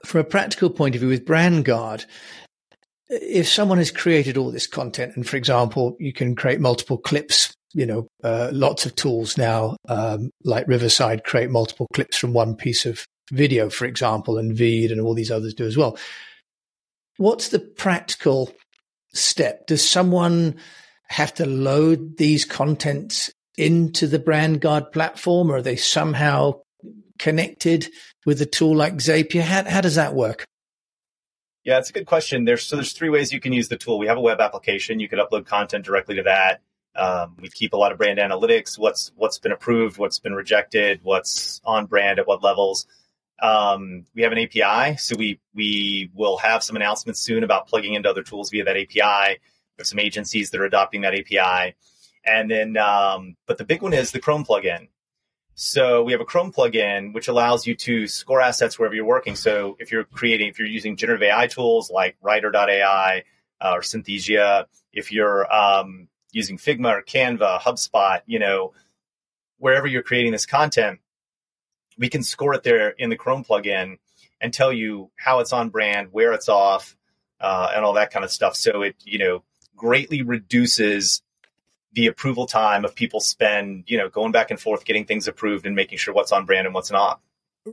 from 0.07 0.23
a 0.23 0.25
practical 0.25 0.71
point 0.71 0.95
of 0.95 1.03
view, 1.03 1.11
with 1.11 1.27
BrandGuard, 1.27 2.07
if 3.09 3.49
someone 3.49 3.79
has 3.79 3.91
created 3.91 4.37
all 4.37 4.51
this 4.51 4.67
content, 4.67 5.17
and 5.17 5.29
for 5.29 5.37
example, 5.37 5.97
you 5.99 6.13
can 6.13 6.35
create 6.35 6.61
multiple 6.61 6.99
clips 6.99 7.55
you 7.77 7.85
know, 7.85 8.09
uh, 8.25 8.49
lots 8.55 8.87
of 8.87 8.97
tools 8.97 9.37
now, 9.37 9.77
um, 9.87 10.31
like 10.45 10.67
Riverside, 10.67 11.25
create 11.25 11.51
multiple 11.51 11.87
clips 11.93 12.17
from 12.17 12.33
one 12.33 12.57
piece 12.57 12.87
of 12.87 13.05
video, 13.31 13.69
for 13.69 13.85
example, 13.85 14.39
and 14.39 14.57
Veed 14.57 14.91
and 14.91 14.99
all 14.99 15.13
these 15.13 15.31
others 15.31 15.53
do 15.53 15.67
as 15.67 15.77
well. 15.77 15.99
What's 17.19 17.49
the 17.49 17.59
practical 17.59 18.51
step? 19.13 19.67
Does 19.67 19.87
someone 19.87 20.57
have 21.09 21.35
to 21.35 21.45
load 21.45 22.17
these 22.17 22.47
contents 22.47 23.31
into 23.59 24.07
the 24.07 24.19
BrandGuard 24.19 24.91
platform, 24.91 25.51
or 25.51 25.57
are 25.57 25.63
they 25.63 25.77
somehow 25.77 26.61
connected 27.19 27.89
with 28.25 28.41
a 28.41 28.47
tool 28.47 28.75
like 28.75 28.95
Zapier? 28.95 29.43
How, 29.43 29.65
how 29.69 29.81
does 29.83 29.97
that 29.97 30.15
work? 30.15 30.47
Yeah, 31.67 31.79
it's 31.79 31.91
a 31.91 31.93
good 31.93 32.07
question. 32.07 32.45
There's 32.45 32.65
so 32.65 32.77
there's 32.77 32.93
three 32.93 33.11
ways 33.11 33.33
you 33.33 33.41
can 33.41 33.53
use 33.53 33.67
the 33.67 33.77
tool. 33.77 33.99
We 33.99 34.07
have 34.07 34.17
a 34.17 34.21
web 34.21 34.41
application. 34.41 35.01
You 35.01 35.09
could 35.09 35.19
upload 35.19 35.47
content 35.47 35.85
directly 35.85 36.15
to 36.15 36.23
that. 36.23 36.61
Um, 36.95 37.35
we 37.41 37.49
keep 37.49 37.73
a 37.73 37.77
lot 37.77 37.91
of 37.91 37.99
brand 37.99 38.21
analytics. 38.21 38.79
What's 38.79 39.11
what's 39.17 39.41
been 39.41 39.51
approved, 39.51 39.99
what's 39.99 40.21
been 40.21 40.35
rejected, 40.35 41.01
what's 41.03 41.61
on 41.65 41.87
brand 41.87 42.21
at 42.21 42.29
what 42.29 42.45
levels. 42.45 42.87
Um, 43.43 44.07
we 44.15 44.23
have 44.23 44.31
an 44.31 44.39
API, 44.39 44.97
so 44.97 45.17
we 45.19 45.41
we 45.55 46.09
will 46.15 46.37
have 46.37 46.63
some 46.63 46.77
announcements 46.77 47.19
soon 47.19 47.43
about 47.43 47.67
plugging 47.67 47.95
into 47.95 48.09
other 48.09 48.23
tools 48.23 48.49
via 48.51 48.63
that 48.63 48.77
API. 48.77 49.41
There's 49.77 49.91
some 49.91 49.99
agencies 49.99 50.51
that 50.51 50.61
are 50.61 50.67
adopting 50.67 51.01
that 51.01 51.15
API, 51.15 51.75
and 52.25 52.49
then 52.49 52.77
um, 52.77 53.35
but 53.47 53.59
the 53.59 53.65
big 53.65 53.83
one 53.83 53.93
is 53.93 54.13
the 54.13 54.21
Chrome 54.21 54.45
plugin. 54.45 54.87
So 55.59 56.03
we 56.03 56.13
have 56.13 56.21
a 56.21 56.27
Chrome 56.27 56.53
plugin 56.53 57.15
which 57.15 57.29
allows 57.29 57.67
you 57.67 57.75
to 57.77 58.07
score 58.07 58.43
assets 58.43 58.79
wherever 58.79 58.95
you're 58.95 59.07
working. 59.07 59.35
So 59.37 59.75
if 59.81 59.91
you're 59.91 60.05
creating, 60.05 60.49
if 60.49 60.59
you're 60.59 60.69
using 60.69 60.97
generative 60.97 61.23
AI 61.23 61.47
tools 61.47 61.91
like 61.91 62.15
Writer.ai 62.21 63.25
uh, 63.63 63.73
or 63.73 63.81
Synthesia, 63.81 64.67
if 64.93 65.11
you're 65.11 65.51
um, 65.51 66.09
using 66.31 66.59
Figma 66.59 66.99
or 66.99 67.03
Canva, 67.03 67.59
HubSpot, 67.61 68.21
you 68.27 68.39
know, 68.39 68.75
wherever 69.57 69.87
you're 69.87 70.03
creating 70.03 70.33
this 70.33 70.45
content, 70.45 71.01
we 71.97 72.11
can 72.11 72.23
score 72.23 72.53
it 72.53 72.63
there 72.63 72.91
in 72.91 73.09
the 73.09 73.17
Chrome 73.17 73.43
plugin 73.43 73.97
and 74.43 74.53
tell 74.53 74.75
you 74.75 75.11
how 75.17 75.41
it's 75.41 75.55
on 75.55 75.71
brand, 75.71 76.09
where 76.13 76.35
it's 76.35 76.51
off, 76.51 76.95
uh, 77.41 77.73
and 77.75 77.83
all 77.83 77.95
that 77.95 78.11
kind 78.11 78.27
of 78.27 78.31
stuff. 78.31 78.57
So 78.57 78.83
it, 78.83 78.97
you 79.07 79.19
know, 79.19 79.43
greatly 79.75 80.21
reduces 80.21 81.23
the 81.97 82.07
approval 82.07 82.47
time 82.47 82.85
of 82.85 82.95
people 82.95 83.21
spend, 83.21 83.85
you 83.87 83.97
know, 83.97 84.09
going 84.09 84.31
back 84.31 84.51
and 84.51 84.61
forth, 84.61 84.85
getting 84.85 85.07
things 85.07 85.27
approved 85.27 85.67
and 85.67 85.75
making 85.75 85.99
sure 85.99 86.15
what's 86.15 86.31
on 86.31 86.45
brand 86.45 86.67
and 86.67 86.75
what's 86.75 86.91
not. 86.91 87.21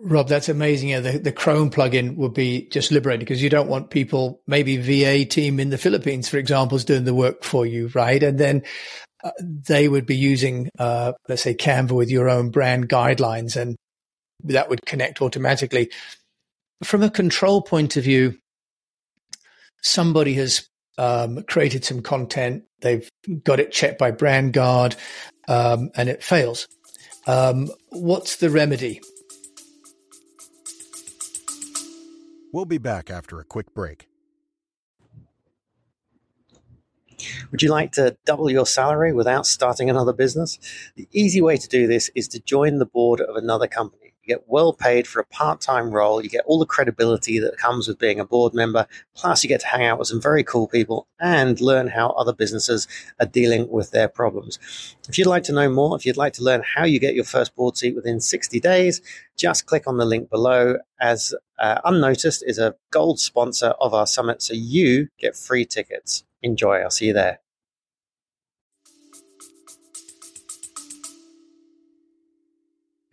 Rob, 0.01 0.27
that's 0.27 0.49
amazing. 0.49 0.89
Yeah, 0.89 1.01
the, 1.01 1.19
the 1.19 1.31
Chrome 1.31 1.69
plugin 1.69 2.15
would 2.15 2.33
be 2.33 2.67
just 2.69 2.89
liberating 2.89 3.19
because 3.19 3.43
you 3.43 3.49
don't 3.49 3.67
want 3.67 3.91
people, 3.91 4.41
maybe 4.47 4.77
VA 4.77 5.25
team 5.25 5.59
in 5.59 5.69
the 5.69 5.77
Philippines, 5.77 6.29
for 6.29 6.37
example, 6.37 6.77
is 6.77 6.85
doing 6.85 7.03
the 7.03 7.13
work 7.13 7.43
for 7.43 7.65
you, 7.65 7.91
right? 7.93 8.23
And 8.23 8.39
then 8.39 8.63
uh, 9.23 9.31
they 9.39 9.87
would 9.87 10.05
be 10.05 10.15
using, 10.15 10.69
uh, 10.79 11.13
let's 11.27 11.43
say 11.43 11.53
Canva 11.53 11.91
with 11.91 12.09
your 12.09 12.29
own 12.29 12.49
brand 12.49 12.89
guidelines 12.89 13.55
and 13.55 13.75
that 14.45 14.69
would 14.69 14.85
connect 14.85 15.21
automatically. 15.21 15.91
From 16.83 17.03
a 17.03 17.09
control 17.09 17.61
point 17.61 17.97
of 17.97 18.05
view, 18.05 18.37
somebody 19.81 20.33
has 20.35 20.67
um, 20.97 21.43
created 21.43 21.85
some 21.85 22.01
content. 22.01 22.63
They've 22.83 23.09
got 23.43 23.59
it 23.59 23.71
checked 23.71 23.97
by 23.97 24.11
BrandGuard 24.11 24.95
um, 25.47 25.89
and 25.95 26.09
it 26.09 26.21
fails. 26.21 26.67
Um, 27.25 27.69
what's 27.89 28.35
the 28.35 28.49
remedy? 28.49 29.01
We'll 32.51 32.65
be 32.65 32.77
back 32.77 33.09
after 33.09 33.39
a 33.39 33.45
quick 33.45 33.73
break. 33.73 34.07
Would 37.51 37.61
you 37.61 37.69
like 37.69 37.93
to 37.93 38.17
double 38.25 38.49
your 38.49 38.65
salary 38.65 39.13
without 39.13 39.45
starting 39.45 39.89
another 39.89 40.13
business? 40.13 40.59
The 40.95 41.07
easy 41.13 41.41
way 41.41 41.55
to 41.55 41.67
do 41.69 41.87
this 41.87 42.09
is 42.15 42.27
to 42.29 42.39
join 42.41 42.79
the 42.79 42.85
board 42.85 43.21
of 43.21 43.37
another 43.37 43.67
company. 43.67 44.02
You 44.23 44.35
get 44.35 44.45
well 44.47 44.71
paid 44.71 45.05
for 45.05 45.19
a 45.19 45.25
part 45.25 45.59
time 45.59 45.91
role. 45.91 46.23
You 46.23 46.29
get 46.29 46.45
all 46.45 46.57
the 46.57 46.65
credibility 46.65 47.39
that 47.39 47.57
comes 47.57 47.87
with 47.87 47.99
being 47.99 48.21
a 48.21 48.25
board 48.25 48.53
member. 48.53 48.87
Plus, 49.15 49.43
you 49.43 49.49
get 49.49 49.59
to 49.61 49.67
hang 49.67 49.85
out 49.85 49.99
with 49.99 50.07
some 50.07 50.21
very 50.21 50.43
cool 50.45 50.67
people 50.67 51.07
and 51.19 51.59
learn 51.59 51.87
how 51.87 52.11
other 52.11 52.31
businesses 52.31 52.87
are 53.19 53.25
dealing 53.25 53.69
with 53.69 53.91
their 53.91 54.07
problems. 54.07 54.95
If 55.09 55.17
you'd 55.17 55.27
like 55.27 55.43
to 55.43 55.53
know 55.53 55.69
more, 55.69 55.97
if 55.97 56.05
you'd 56.05 56.15
like 56.15 56.33
to 56.33 56.43
learn 56.43 56.63
how 56.63 56.85
you 56.85 56.99
get 56.99 57.15
your 57.15 57.25
first 57.25 57.53
board 57.53 57.75
seat 57.75 57.95
within 57.95 58.21
60 58.21 58.59
days, 58.61 59.01
just 59.35 59.65
click 59.65 59.87
on 59.87 59.97
the 59.97 60.05
link 60.05 60.29
below. 60.29 60.77
As 61.01 61.35
uh, 61.59 61.81
Unnoticed 61.83 62.43
is 62.47 62.57
a 62.57 62.75
gold 62.91 63.19
sponsor 63.19 63.73
of 63.81 63.93
our 63.93 64.07
summit, 64.07 64.41
so 64.41 64.53
you 64.53 65.09
get 65.19 65.35
free 65.35 65.65
tickets. 65.65 66.23
Enjoy. 66.41 66.77
I'll 66.77 66.91
see 66.91 67.07
you 67.07 67.13
there. 67.13 67.42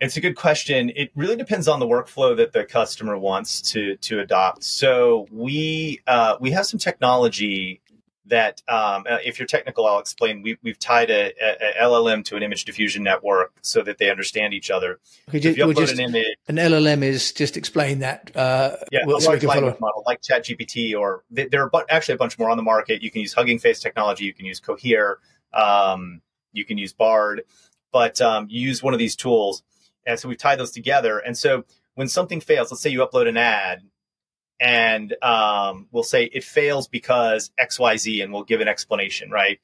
It's 0.01 0.17
a 0.17 0.21
good 0.21 0.35
question. 0.35 0.91
It 0.95 1.11
really 1.15 1.35
depends 1.35 1.67
on 1.67 1.79
the 1.79 1.85
workflow 1.85 2.35
that 2.35 2.53
the 2.53 2.65
customer 2.65 3.17
wants 3.17 3.61
to 3.73 3.95
to 3.97 4.19
adopt. 4.19 4.63
So 4.63 5.27
we 5.31 6.01
uh, 6.07 6.37
we 6.39 6.51
have 6.51 6.65
some 6.65 6.79
technology 6.79 7.81
that, 8.25 8.61
um, 8.67 9.05
uh, 9.09 9.17
if 9.23 9.37
you're 9.37 9.45
technical, 9.45 9.85
I'll 9.85 9.99
explain. 9.99 10.41
We, 10.41 10.57
have 10.65 10.79
tied 10.79 11.11
a, 11.11 11.33
a, 11.39 11.83
LLM 11.83 12.25
to 12.25 12.35
an 12.35 12.43
image 12.43 12.65
diffusion 12.65 13.03
network 13.03 13.51
so 13.61 13.81
that 13.83 13.97
they 13.99 14.09
understand 14.09 14.53
each 14.53 14.71
other. 14.71 14.99
Okay, 15.29 15.39
just, 15.39 15.57
you 15.57 15.73
just, 15.73 15.93
an, 15.93 15.99
image, 15.99 16.25
an 16.47 16.55
LLM 16.55 17.03
is 17.03 17.31
just 17.31 17.55
explain 17.55 17.99
that. 17.99 18.31
Uh, 18.35 18.77
yeah, 18.91 19.05
a 19.05 19.07
large 19.07 19.43
language 19.43 19.79
model 19.79 20.03
like 20.07 20.21
ChatGPT, 20.21 20.97
or 20.97 21.23
there 21.29 21.63
are 21.63 21.85
actually 21.89 22.15
a 22.15 22.17
bunch 22.17 22.39
more 22.39 22.49
on 22.49 22.57
the 22.57 22.63
market. 22.63 23.03
You 23.03 23.11
can 23.11 23.21
use 23.21 23.33
Hugging 23.33 23.59
Face 23.59 23.79
technology. 23.79 24.25
You 24.25 24.33
can 24.33 24.45
use 24.45 24.59
Cohere. 24.59 25.19
Um, 25.53 26.21
you 26.53 26.65
can 26.65 26.77
use 26.77 26.93
Bard, 26.93 27.43
but 27.91 28.19
um, 28.21 28.47
you 28.49 28.61
use 28.67 28.81
one 28.81 28.93
of 28.93 28.99
these 28.99 29.15
tools 29.15 29.63
and 30.05 30.19
so 30.19 30.29
we 30.29 30.35
tie 30.35 30.55
those 30.55 30.71
together. 30.71 31.19
And 31.19 31.37
so 31.37 31.65
when 31.95 32.07
something 32.07 32.41
fails, 32.41 32.71
let's 32.71 32.81
say 32.81 32.89
you 32.89 33.05
upload 33.05 33.27
an 33.27 33.37
ad 33.37 33.81
and 34.59 35.15
um, 35.23 35.87
we'll 35.91 36.03
say 36.03 36.25
it 36.25 36.43
fails 36.43 36.87
because 36.87 37.51
XYZ 37.59 38.23
and 38.23 38.31
we'll 38.31 38.43
give 38.43 38.61
an 38.61 38.67
explanation, 38.67 39.31
right? 39.31 39.59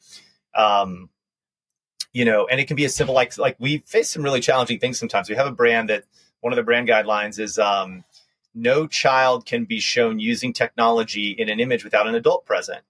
Um, 0.56 1.10
you 2.14 2.26
know, 2.26 2.48
and 2.48 2.60
it 2.60 2.68
can 2.68 2.76
be 2.76 2.86
as 2.86 2.96
simple 2.96 3.14
like 3.14 3.38
like 3.38 3.56
we 3.60 3.80
face 3.86 4.10
some 4.10 4.24
really 4.24 4.40
challenging 4.40 4.80
things 4.80 4.98
sometimes. 4.98 5.30
We 5.30 5.36
have 5.36 5.48
a 5.48 5.52
brand 5.52 5.90
that 5.90 6.06
one 6.42 6.52
of 6.52 6.58
the 6.58 6.64
brand 6.64 6.88
guidelines 6.88 7.40
is 7.40 7.60
um, 7.60 8.04
no 8.56 8.88
child 8.88 9.46
can 9.46 9.66
be 9.66 9.80
shown 9.80 10.20
using 10.20 10.52
technology 10.52 11.32
in 11.32 11.50
an 11.50 11.60
image 11.60 11.84
without 11.84 12.08
an 12.08 12.16
adult 12.16 12.46
present. 12.46 12.82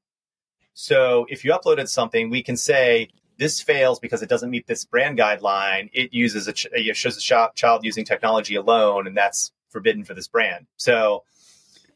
So 0.74 1.26
if 1.30 1.44
you 1.44 1.52
uploaded 1.52 1.90
something, 1.90 2.30
we 2.30 2.42
can 2.44 2.56
say 2.56 3.10
this 3.38 3.62
fails 3.62 4.00
because 4.00 4.22
it 4.22 4.30
doesn't 4.30 4.50
meet 4.50 4.68
this 4.68 4.86
brand 4.86 5.18
guideline. 5.18 5.90
It 5.94 6.14
uses 6.14 6.48
a 6.48 6.54
ch- 6.54 6.68
it 6.72 6.96
shows 6.96 7.18
a 7.18 7.52
child 7.56 7.84
using 7.84 8.06
technology 8.06 8.56
alone, 8.56 9.08
and 9.08 9.16
that's 9.16 9.52
forbidden 9.70 10.04
for 10.04 10.14
this 10.14 10.28
brand. 10.28 10.66
So 10.78 11.24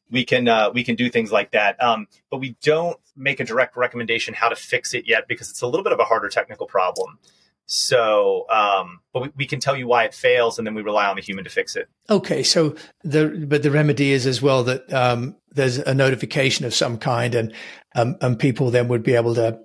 we 0.10 0.26
can 0.26 0.48
uh, 0.48 0.70
we 0.74 0.84
can 0.84 0.96
do 0.96 1.10
things 1.10 1.32
like 1.32 1.52
that, 1.52 1.82
um, 1.82 2.08
but 2.30 2.38
we 2.38 2.56
don't 2.62 2.98
make 3.16 3.40
a 3.40 3.44
direct 3.44 3.76
recommendation 3.76 4.34
how 4.34 4.50
to 4.50 4.56
fix 4.56 4.94
it 4.94 5.08
yet 5.08 5.28
because 5.28 5.50
it's 5.50 5.62
a 5.62 5.68
little 5.68 5.84
bit 5.84 5.94
of 5.94 6.00
a 6.00 6.04
harder 6.04 6.30
technical 6.30 6.68
problem. 6.68 7.18
So, 7.66 8.46
um, 8.50 9.00
but 9.14 9.22
we, 9.22 9.32
we, 9.38 9.46
can 9.46 9.62
tell 9.62 9.78
you 9.78 9.88
why 9.88 10.04
it 10.04 10.14
fails, 10.14 10.58
and 10.58 10.68
then 10.68 10.74
we 10.74 10.82
rely 10.82 11.08
on 11.08 11.16
the 11.16 11.22
human 11.22 11.46
to 11.46 11.50
fix 11.50 11.78
it. 11.78 11.88
Okay, 12.10 12.44
so 12.44 12.76
the 13.04 13.46
but 13.48 13.64
the 13.64 13.72
remedy 13.72 14.12
is 14.12 14.28
as 14.28 14.42
well 14.42 14.64
that 14.66 14.92
um, 14.92 15.38
there's 15.52 15.78
a 15.78 15.94
notification 15.94 16.66
of 16.66 16.74
some 16.74 16.98
kind, 16.98 17.34
and 17.34 17.54
um, 17.96 18.18
and 18.20 18.38
people 18.38 18.72
then 18.72 18.90
would 18.90 19.04
be 19.04 19.16
able 19.16 19.36
to 19.36 19.58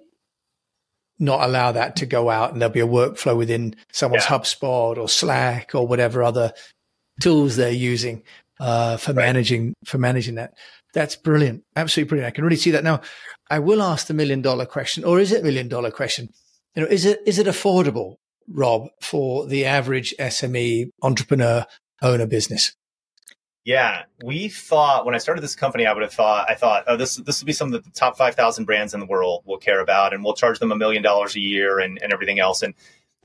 not 1.18 1.42
allow 1.42 1.73
that 1.73 1.96
to 1.96 2.06
go 2.06 2.30
out 2.30 2.52
and 2.52 2.61
there'll 2.61 2.73
be 2.73 2.80
a 2.80 2.87
workflow 2.87 3.37
within 3.37 3.75
someone's 3.92 4.25
yeah. 4.25 4.38
HubSpot 4.38 4.96
or 4.96 5.08
Slack 5.08 5.75
or 5.75 5.87
whatever 5.87 6.23
other 6.23 6.52
tools 7.20 7.56
they're 7.56 7.70
using 7.70 8.23
uh, 8.61 8.96
for 8.96 9.12
right. 9.12 9.26
managing 9.26 9.75
for 9.85 9.99
managing 9.99 10.37
that. 10.37 10.54
That's 10.94 11.16
brilliant. 11.16 11.62
Absolutely 11.75 12.08
brilliant. 12.08 12.32
I 12.32 12.35
can 12.35 12.44
really 12.44 12.56
see 12.56 12.70
that. 12.70 12.85
Now, 12.85 13.00
I 13.50 13.58
will 13.58 13.82
ask 13.82 14.06
the 14.06 14.14
million 14.14 14.42
dollar 14.42 14.66
question, 14.66 15.04
or 15.04 15.20
is 15.20 15.32
it 15.32 15.44
million 15.44 15.68
dollar 15.68 15.90
question? 15.90 16.30
You 16.75 16.82
know, 16.82 16.88
is 16.88 17.04
it 17.04 17.20
is 17.26 17.38
it 17.38 17.46
affordable, 17.46 18.16
Rob, 18.49 18.88
for 19.00 19.46
the 19.46 19.64
average 19.64 20.14
SME 20.18 20.90
entrepreneur 21.02 21.66
owner 22.02 22.26
business? 22.26 22.75
Yeah, 23.66 24.04
we 24.23 24.49
thought 24.49 25.04
when 25.04 25.16
I 25.16 25.18
started 25.18 25.40
this 25.40 25.56
company, 25.56 25.87
I 25.87 25.92
would 25.92 26.04
have 26.04 26.12
thought 26.12 26.49
I 26.49 26.54
thought, 26.54 26.85
oh, 26.87 26.96
this 26.96 27.16
this 27.16 27.40
will 27.40 27.46
be 27.46 27.52
some 27.52 27.75
of 27.75 27.85
the 27.85 27.90
top 27.90 28.16
five 28.16 28.37
thousand 28.37 28.64
brands 28.64 28.94
in 28.94 29.00
the 29.00 29.06
world 29.06 29.42
will 29.44 29.58
care 29.58 29.80
about, 29.80 30.14
and 30.14 30.23
we'll 30.23 30.35
charge 30.35 30.61
them 30.61 30.70
a 30.70 30.76
million 30.76 31.02
dollars 31.02 31.35
a 31.35 31.40
year 31.40 31.80
and, 31.80 31.99
and 32.00 32.12
everything 32.12 32.38
else. 32.38 32.62
And 32.62 32.75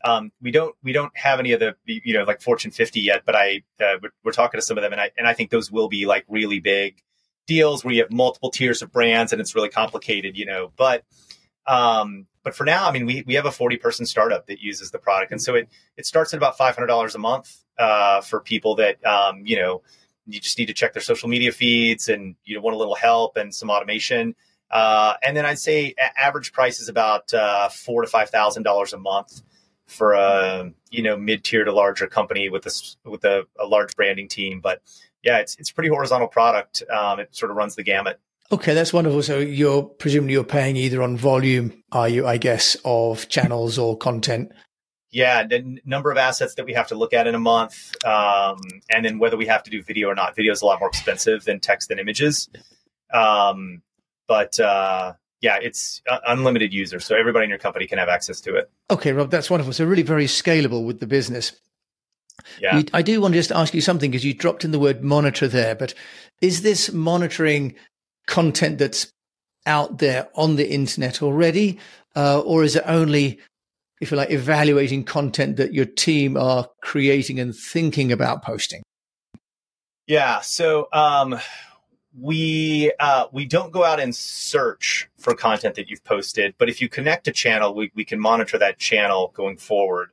um, 0.03 0.31
we 0.41 0.50
don't 0.50 0.75
we 0.81 0.93
don't 0.93 1.15
have 1.15 1.39
any 1.39 1.51
of 1.51 1.60
the 1.60 1.75
you 1.86 2.15
know 2.15 2.24
like 2.24 2.41
Fortune 2.41 2.71
50 2.71 3.01
yet, 3.01 3.21
but 3.24 3.36
I 3.36 3.62
uh, 3.79 3.98
we're, 4.01 4.10
we're, 4.24 4.31
talking 4.31 4.57
to 4.57 4.65
some 4.65 4.79
of 4.79 4.81
them, 4.81 4.93
and 4.93 5.00
I 5.00 5.12
and 5.15 5.27
I 5.27 5.36
think 5.36 5.51
those 5.51 5.71
will 5.71 5.89
be 5.89 6.07
like 6.07 6.25
really 6.27 6.60
big 6.60 7.03
deals 7.45 7.86
where 7.86 7.93
you 7.93 8.01
have 8.01 8.12
multiple 8.12 8.50
tiers 8.50 8.81
of 8.81 8.91
brands, 8.91 9.31
and 9.33 9.39
it's 9.39 9.53
really 9.53 9.69
complicated, 9.69 10.38
you 10.38 10.48
know. 10.48 10.71
But 10.75 11.03
um, 11.67 12.25
but 12.43 12.55
for 12.55 12.63
now, 12.63 12.89
I 12.89 12.91
mean, 12.91 13.05
we 13.05 13.24
we 13.27 13.36
have 13.36 13.45
a 13.45 13.51
40 13.51 13.77
person 13.77 14.07
startup 14.07 14.48
that 14.48 14.60
uses 14.60 14.89
the 14.89 14.98
product, 14.98 15.31
and 15.33 15.39
so 15.39 15.53
it 15.53 15.69
it 15.98 16.07
starts 16.07 16.33
at 16.33 16.38
about 16.38 16.57
five 16.57 16.74
hundred 16.74 16.88
dollars 16.88 17.13
a 17.13 17.19
month 17.19 17.63
uh, 17.77 18.21
for 18.21 18.39
people 18.39 18.77
that 18.77 19.05
um, 19.05 19.45
you 19.45 19.57
know 19.57 19.83
you 20.27 20.39
just 20.39 20.57
need 20.57 20.67
to 20.67 20.73
check 20.73 20.93
their 20.93 21.01
social 21.01 21.29
media 21.29 21.51
feeds 21.51 22.09
and 22.09 22.35
you 22.43 22.55
know, 22.55 22.61
want 22.61 22.75
a 22.75 22.77
little 22.77 22.95
help 22.95 23.37
and 23.37 23.53
some 23.53 23.69
automation. 23.69 24.35
Uh, 24.69 25.15
and 25.21 25.35
then 25.35 25.45
I'd 25.45 25.59
say 25.59 25.93
average 26.17 26.53
price 26.53 26.79
is 26.79 26.87
about 26.87 27.33
uh, 27.33 27.69
four 27.69 28.01
to 28.01 28.07
five 28.07 28.29
thousand 28.29 28.63
dollars 28.63 28.93
a 28.93 28.97
month 28.97 29.41
for 29.85 30.13
a 30.13 30.71
you 30.89 31.03
know 31.03 31.17
mid 31.17 31.43
tier 31.43 31.65
to 31.65 31.71
larger 31.71 32.07
company 32.07 32.49
with 32.49 32.63
this 32.63 32.95
with 33.03 33.25
a, 33.25 33.43
a, 33.59 33.65
large 33.65 33.95
branding 33.95 34.29
team. 34.29 34.61
But 34.61 34.81
yeah, 35.23 35.39
it's 35.39 35.55
it's 35.57 35.71
a 35.71 35.73
pretty 35.73 35.89
horizontal 35.89 36.29
product. 36.29 36.83
Um, 36.89 37.19
it 37.19 37.35
sort 37.35 37.51
of 37.51 37.57
runs 37.57 37.75
the 37.75 37.83
gamut. 37.83 38.19
Okay, 38.51 38.73
that's 38.73 38.93
wonderful. 38.93 39.23
So 39.23 39.39
you're 39.39 39.83
presumably 39.83 40.33
you're 40.33 40.43
paying 40.45 40.77
either 40.77 41.01
on 41.01 41.17
volume, 41.17 41.83
are 41.91 42.07
you? 42.07 42.25
I 42.25 42.37
guess 42.37 42.77
of 42.85 43.27
channels 43.27 43.77
or 43.77 43.97
content 43.97 44.53
yeah, 45.11 45.45
the 45.45 45.79
number 45.85 46.09
of 46.09 46.17
assets 46.17 46.55
that 46.55 46.65
we 46.65 46.73
have 46.73 46.87
to 46.87 46.95
look 46.95 47.13
at 47.13 47.27
in 47.27 47.35
a 47.35 47.39
month, 47.39 47.93
um, 48.05 48.59
and 48.89 49.03
then 49.03 49.19
whether 49.19 49.35
we 49.35 49.45
have 49.45 49.63
to 49.63 49.69
do 49.69 49.83
video 49.83 50.09
or 50.09 50.15
not. 50.15 50.35
Video 50.35 50.53
is 50.53 50.61
a 50.61 50.65
lot 50.65 50.79
more 50.79 50.89
expensive 50.89 51.43
than 51.43 51.59
text 51.59 51.91
and 51.91 51.99
images, 51.99 52.49
um, 53.13 53.81
but 54.27 54.59
uh, 54.59 55.13
yeah, 55.41 55.57
it's 55.61 56.01
uh, 56.09 56.19
unlimited 56.27 56.73
users, 56.73 57.03
so 57.03 57.15
everybody 57.15 57.43
in 57.43 57.49
your 57.49 57.59
company 57.59 57.87
can 57.87 57.97
have 57.97 58.07
access 58.07 58.39
to 58.41 58.55
it. 58.55 58.71
Okay, 58.89 59.11
Rob, 59.11 59.29
that's 59.29 59.49
wonderful. 59.49 59.73
So 59.73 59.85
really 59.85 60.01
very 60.01 60.25
scalable 60.25 60.85
with 60.85 60.99
the 61.01 61.07
business. 61.07 61.51
Yeah, 62.59 62.77
you, 62.77 62.85
I 62.93 63.01
do 63.01 63.19
want 63.19 63.33
to 63.33 63.39
just 63.39 63.51
ask 63.51 63.73
you 63.73 63.81
something 63.81 64.11
because 64.11 64.25
you 64.25 64.33
dropped 64.33 64.63
in 64.63 64.71
the 64.71 64.79
word 64.79 65.03
monitor 65.03 65.47
there, 65.47 65.75
but 65.75 65.93
is 66.39 66.61
this 66.61 66.91
monitoring 66.91 67.75
content 68.27 68.77
that's 68.77 69.11
out 69.65 69.97
there 69.97 70.29
on 70.35 70.55
the 70.55 70.71
internet 70.71 71.21
already, 71.21 71.79
uh, 72.15 72.39
or 72.39 72.63
is 72.63 72.77
it 72.77 72.83
only 72.87 73.39
if 74.01 74.12
you 74.12 74.17
like, 74.17 74.31
evaluating 74.31 75.03
content 75.05 75.55
that 75.58 75.74
your 75.74 75.86
team 75.86 76.36
are 76.36 76.67
creating 76.81 77.39
and 77.39 77.55
thinking 77.55 78.12
about 78.12 78.43
posting? 78.43 78.81
Yeah. 80.08 80.41
So, 80.41 80.88
um, 80.91 81.39
we 82.20 82.91
uh, 83.00 83.27
we 83.31 83.46
don't 83.46 83.72
go 83.72 83.86
out 83.86 84.00
and 84.00 84.13
search 84.13 85.10
for 85.17 85.34
content 85.34 85.75
that 85.75 85.89
you've 85.89 86.03
posted, 86.03 86.55
but 86.58 86.67
if 86.67 86.81
you 86.81 86.89
connect 86.89 87.27
a 87.27 87.31
channel, 87.31 87.74
we, 87.74 87.91
we 87.96 88.03
can 88.03 88.20
monitor 88.20 88.58
that 88.58 88.77
channel 88.77 89.31
going 89.34 89.55
forward. 89.55 90.10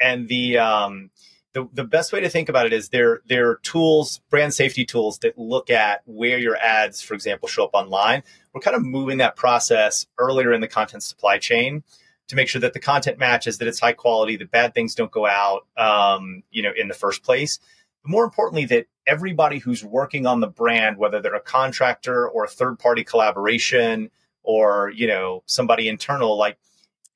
And 0.00 0.28
the 0.28 0.58
um, 0.58 1.10
the, 1.52 1.68
the 1.72 1.84
best 1.84 2.12
way 2.12 2.20
to 2.20 2.28
think 2.28 2.48
about 2.48 2.66
it 2.66 2.72
is 2.72 2.88
there 2.88 3.20
there 3.28 3.50
are 3.50 3.56
tools, 3.62 4.20
brand 4.28 4.54
safety 4.54 4.84
tools 4.84 5.18
that 5.18 5.38
look 5.38 5.70
at 5.70 6.02
where 6.06 6.38
your 6.38 6.56
ads, 6.56 7.00
for 7.00 7.14
example, 7.14 7.48
show 7.48 7.64
up 7.64 7.74
online. 7.74 8.24
We're 8.52 8.60
kind 8.60 8.76
of 8.76 8.82
moving 8.82 9.18
that 9.18 9.36
process 9.36 10.06
earlier 10.18 10.52
in 10.52 10.60
the 10.60 10.68
content 10.68 11.04
supply 11.04 11.38
chain 11.38 11.84
to 12.28 12.36
make 12.36 12.48
sure 12.48 12.60
that 12.60 12.72
the 12.72 12.80
content 12.80 13.18
matches, 13.18 13.58
that 13.58 13.68
it's 13.68 13.80
high 13.80 13.92
quality, 13.92 14.36
that 14.36 14.50
bad 14.50 14.74
things 14.74 14.94
don't 14.94 15.10
go 15.10 15.26
out, 15.26 15.66
um, 15.76 16.42
you 16.50 16.62
know, 16.62 16.72
in 16.76 16.88
the 16.88 16.94
first 16.94 17.22
place. 17.22 17.60
But 18.02 18.10
more 18.10 18.24
importantly, 18.24 18.64
that 18.66 18.86
everybody 19.06 19.58
who's 19.58 19.84
working 19.84 20.26
on 20.26 20.40
the 20.40 20.48
brand, 20.48 20.98
whether 20.98 21.20
they're 21.20 21.34
a 21.34 21.40
contractor 21.40 22.28
or 22.28 22.44
a 22.44 22.48
third 22.48 22.78
party 22.78 23.04
collaboration 23.04 24.10
or, 24.42 24.90
you 24.94 25.06
know, 25.06 25.42
somebody 25.46 25.88
internal, 25.88 26.36
like 26.36 26.58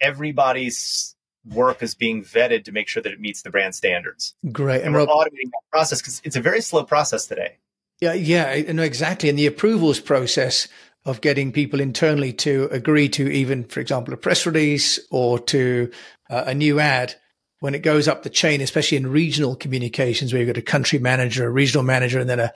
everybody's 0.00 1.16
work 1.44 1.82
is 1.82 1.94
being 1.94 2.22
vetted 2.22 2.64
to 2.64 2.72
make 2.72 2.86
sure 2.86 3.02
that 3.02 3.12
it 3.12 3.20
meets 3.20 3.42
the 3.42 3.50
brand 3.50 3.74
standards. 3.74 4.34
Great. 4.52 4.76
And, 4.76 4.86
and 4.86 4.94
we're 4.94 5.00
Rob, 5.00 5.08
automating 5.08 5.50
that 5.50 5.70
process 5.70 6.00
because 6.00 6.20
it's 6.24 6.36
a 6.36 6.40
very 6.40 6.60
slow 6.60 6.84
process 6.84 7.26
today. 7.26 7.56
Yeah, 8.00 8.14
yeah, 8.14 8.72
no, 8.72 8.82
exactly. 8.82 9.28
And 9.28 9.38
the 9.38 9.46
approvals 9.46 10.00
process 10.00 10.68
of 11.04 11.20
getting 11.20 11.52
people 11.52 11.80
internally 11.80 12.32
to 12.32 12.68
agree 12.70 13.08
to 13.08 13.30
even, 13.30 13.64
for 13.64 13.80
example, 13.80 14.12
a 14.12 14.16
press 14.16 14.44
release 14.46 15.00
or 15.10 15.38
to 15.38 15.90
uh, 16.28 16.44
a 16.46 16.54
new 16.54 16.78
ad 16.78 17.14
when 17.60 17.74
it 17.74 17.80
goes 17.82 18.08
up 18.08 18.22
the 18.22 18.30
chain, 18.30 18.60
especially 18.60 18.96
in 18.96 19.06
regional 19.06 19.54
communications 19.54 20.32
where 20.32 20.42
you've 20.42 20.54
got 20.54 20.58
a 20.58 20.62
country 20.62 20.98
manager, 20.98 21.46
a 21.46 21.50
regional 21.50 21.84
manager, 21.84 22.18
and 22.18 22.28
then 22.28 22.40
a, 22.40 22.52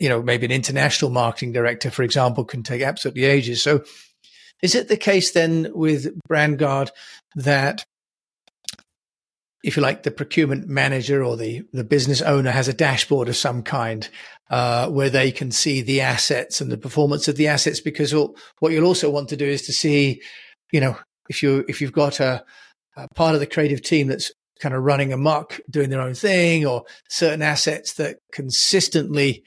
you 0.00 0.08
know, 0.08 0.22
maybe 0.22 0.46
an 0.46 0.52
international 0.52 1.10
marketing 1.10 1.52
director, 1.52 1.90
for 1.90 2.02
example, 2.02 2.44
can 2.44 2.62
take 2.62 2.82
absolutely 2.82 3.24
ages. 3.24 3.62
So 3.62 3.84
is 4.62 4.74
it 4.74 4.88
the 4.88 4.96
case 4.96 5.32
then 5.32 5.68
with 5.72 6.18
BrandGuard 6.28 6.90
that 7.36 7.84
if 9.62 9.76
you 9.76 9.82
like, 9.82 10.02
the 10.02 10.10
procurement 10.10 10.68
manager 10.68 11.22
or 11.22 11.36
the, 11.36 11.62
the 11.72 11.84
business 11.84 12.22
owner 12.22 12.50
has 12.50 12.68
a 12.68 12.72
dashboard 12.72 13.28
of 13.28 13.36
some 13.36 13.62
kind, 13.62 14.08
uh, 14.50 14.88
where 14.88 15.10
they 15.10 15.30
can 15.30 15.50
see 15.50 15.82
the 15.82 16.00
assets 16.00 16.60
and 16.60 16.72
the 16.72 16.78
performance 16.78 17.28
of 17.28 17.36
the 17.36 17.48
assets. 17.48 17.80
Because 17.80 18.14
what 18.14 18.72
you'll 18.72 18.86
also 18.86 19.10
want 19.10 19.28
to 19.28 19.36
do 19.36 19.46
is 19.46 19.62
to 19.62 19.72
see, 19.72 20.22
you 20.72 20.80
know, 20.80 20.96
if 21.28 21.42
you, 21.42 21.64
if 21.68 21.80
you've 21.80 21.92
got 21.92 22.20
a, 22.20 22.44
a 22.96 23.06
part 23.14 23.34
of 23.34 23.40
the 23.40 23.46
creative 23.46 23.82
team 23.82 24.08
that's 24.08 24.32
kind 24.60 24.74
of 24.74 24.82
running 24.82 25.12
amok, 25.12 25.60
doing 25.70 25.90
their 25.90 26.00
own 26.00 26.14
thing 26.14 26.66
or 26.66 26.84
certain 27.08 27.42
assets 27.42 27.94
that 27.94 28.18
consistently 28.32 29.42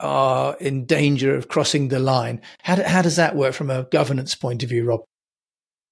are 0.00 0.56
in 0.60 0.84
danger 0.84 1.34
of 1.34 1.48
crossing 1.48 1.88
the 1.88 1.98
line. 1.98 2.40
How, 2.62 2.82
how 2.82 3.02
does 3.02 3.16
that 3.16 3.36
work 3.36 3.54
from 3.54 3.70
a 3.70 3.84
governance 3.84 4.34
point 4.34 4.62
of 4.62 4.68
view, 4.68 4.84
Rob? 4.84 5.00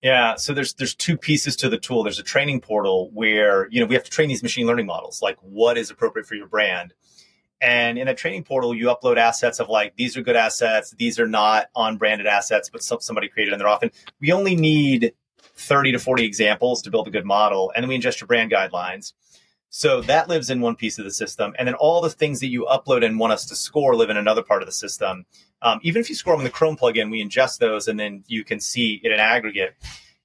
Yeah, 0.06 0.36
so 0.36 0.54
there's 0.54 0.72
there's 0.74 0.94
two 0.94 1.16
pieces 1.16 1.56
to 1.56 1.68
the 1.68 1.78
tool. 1.78 2.04
There's 2.04 2.20
a 2.20 2.22
training 2.22 2.60
portal 2.60 3.10
where 3.12 3.66
you 3.72 3.80
know 3.80 3.86
we 3.86 3.96
have 3.96 4.04
to 4.04 4.10
train 4.10 4.28
these 4.28 4.40
machine 4.40 4.64
learning 4.64 4.86
models, 4.86 5.20
like 5.20 5.36
what 5.40 5.76
is 5.76 5.90
appropriate 5.90 6.28
for 6.28 6.36
your 6.36 6.46
brand. 6.46 6.94
And 7.60 7.98
in 7.98 8.06
that 8.06 8.16
training 8.16 8.44
portal, 8.44 8.72
you 8.72 8.86
upload 8.86 9.16
assets 9.16 9.58
of 9.58 9.68
like 9.68 9.96
these 9.96 10.16
are 10.16 10.22
good 10.22 10.36
assets, 10.36 10.94
these 10.96 11.18
are 11.18 11.26
not 11.26 11.70
on 11.74 11.96
branded 11.96 12.28
assets, 12.28 12.70
but 12.70 12.84
somebody 12.84 13.28
created 13.28 13.52
and 13.52 13.60
they're 13.60 13.66
often. 13.66 13.90
We 14.20 14.30
only 14.30 14.54
need 14.54 15.12
30 15.56 15.90
to 15.90 15.98
40 15.98 16.24
examples 16.24 16.82
to 16.82 16.90
build 16.92 17.08
a 17.08 17.10
good 17.10 17.26
model, 17.26 17.72
and 17.74 17.82
then 17.82 17.88
we 17.88 17.98
ingest 17.98 18.20
your 18.20 18.28
brand 18.28 18.52
guidelines. 18.52 19.12
So 19.70 20.02
that 20.02 20.28
lives 20.28 20.50
in 20.50 20.60
one 20.60 20.76
piece 20.76 21.00
of 21.00 21.04
the 21.04 21.10
system. 21.10 21.52
And 21.58 21.66
then 21.66 21.74
all 21.74 22.00
the 22.00 22.10
things 22.10 22.38
that 22.38 22.46
you 22.46 22.64
upload 22.70 23.04
and 23.04 23.18
want 23.18 23.32
us 23.32 23.44
to 23.46 23.56
score 23.56 23.96
live 23.96 24.10
in 24.10 24.16
another 24.16 24.44
part 24.44 24.62
of 24.62 24.66
the 24.66 24.72
system. 24.72 25.26
Um, 25.62 25.80
even 25.82 26.00
if 26.00 26.08
you 26.08 26.14
score 26.14 26.34
them 26.34 26.40
in 26.40 26.44
the 26.44 26.50
Chrome 26.50 26.76
plugin, 26.76 27.10
we 27.10 27.24
ingest 27.24 27.58
those 27.58 27.88
and 27.88 27.98
then 27.98 28.24
you 28.26 28.44
can 28.44 28.60
see 28.60 29.00
it 29.02 29.10
in 29.10 29.18
aggregate. 29.18 29.74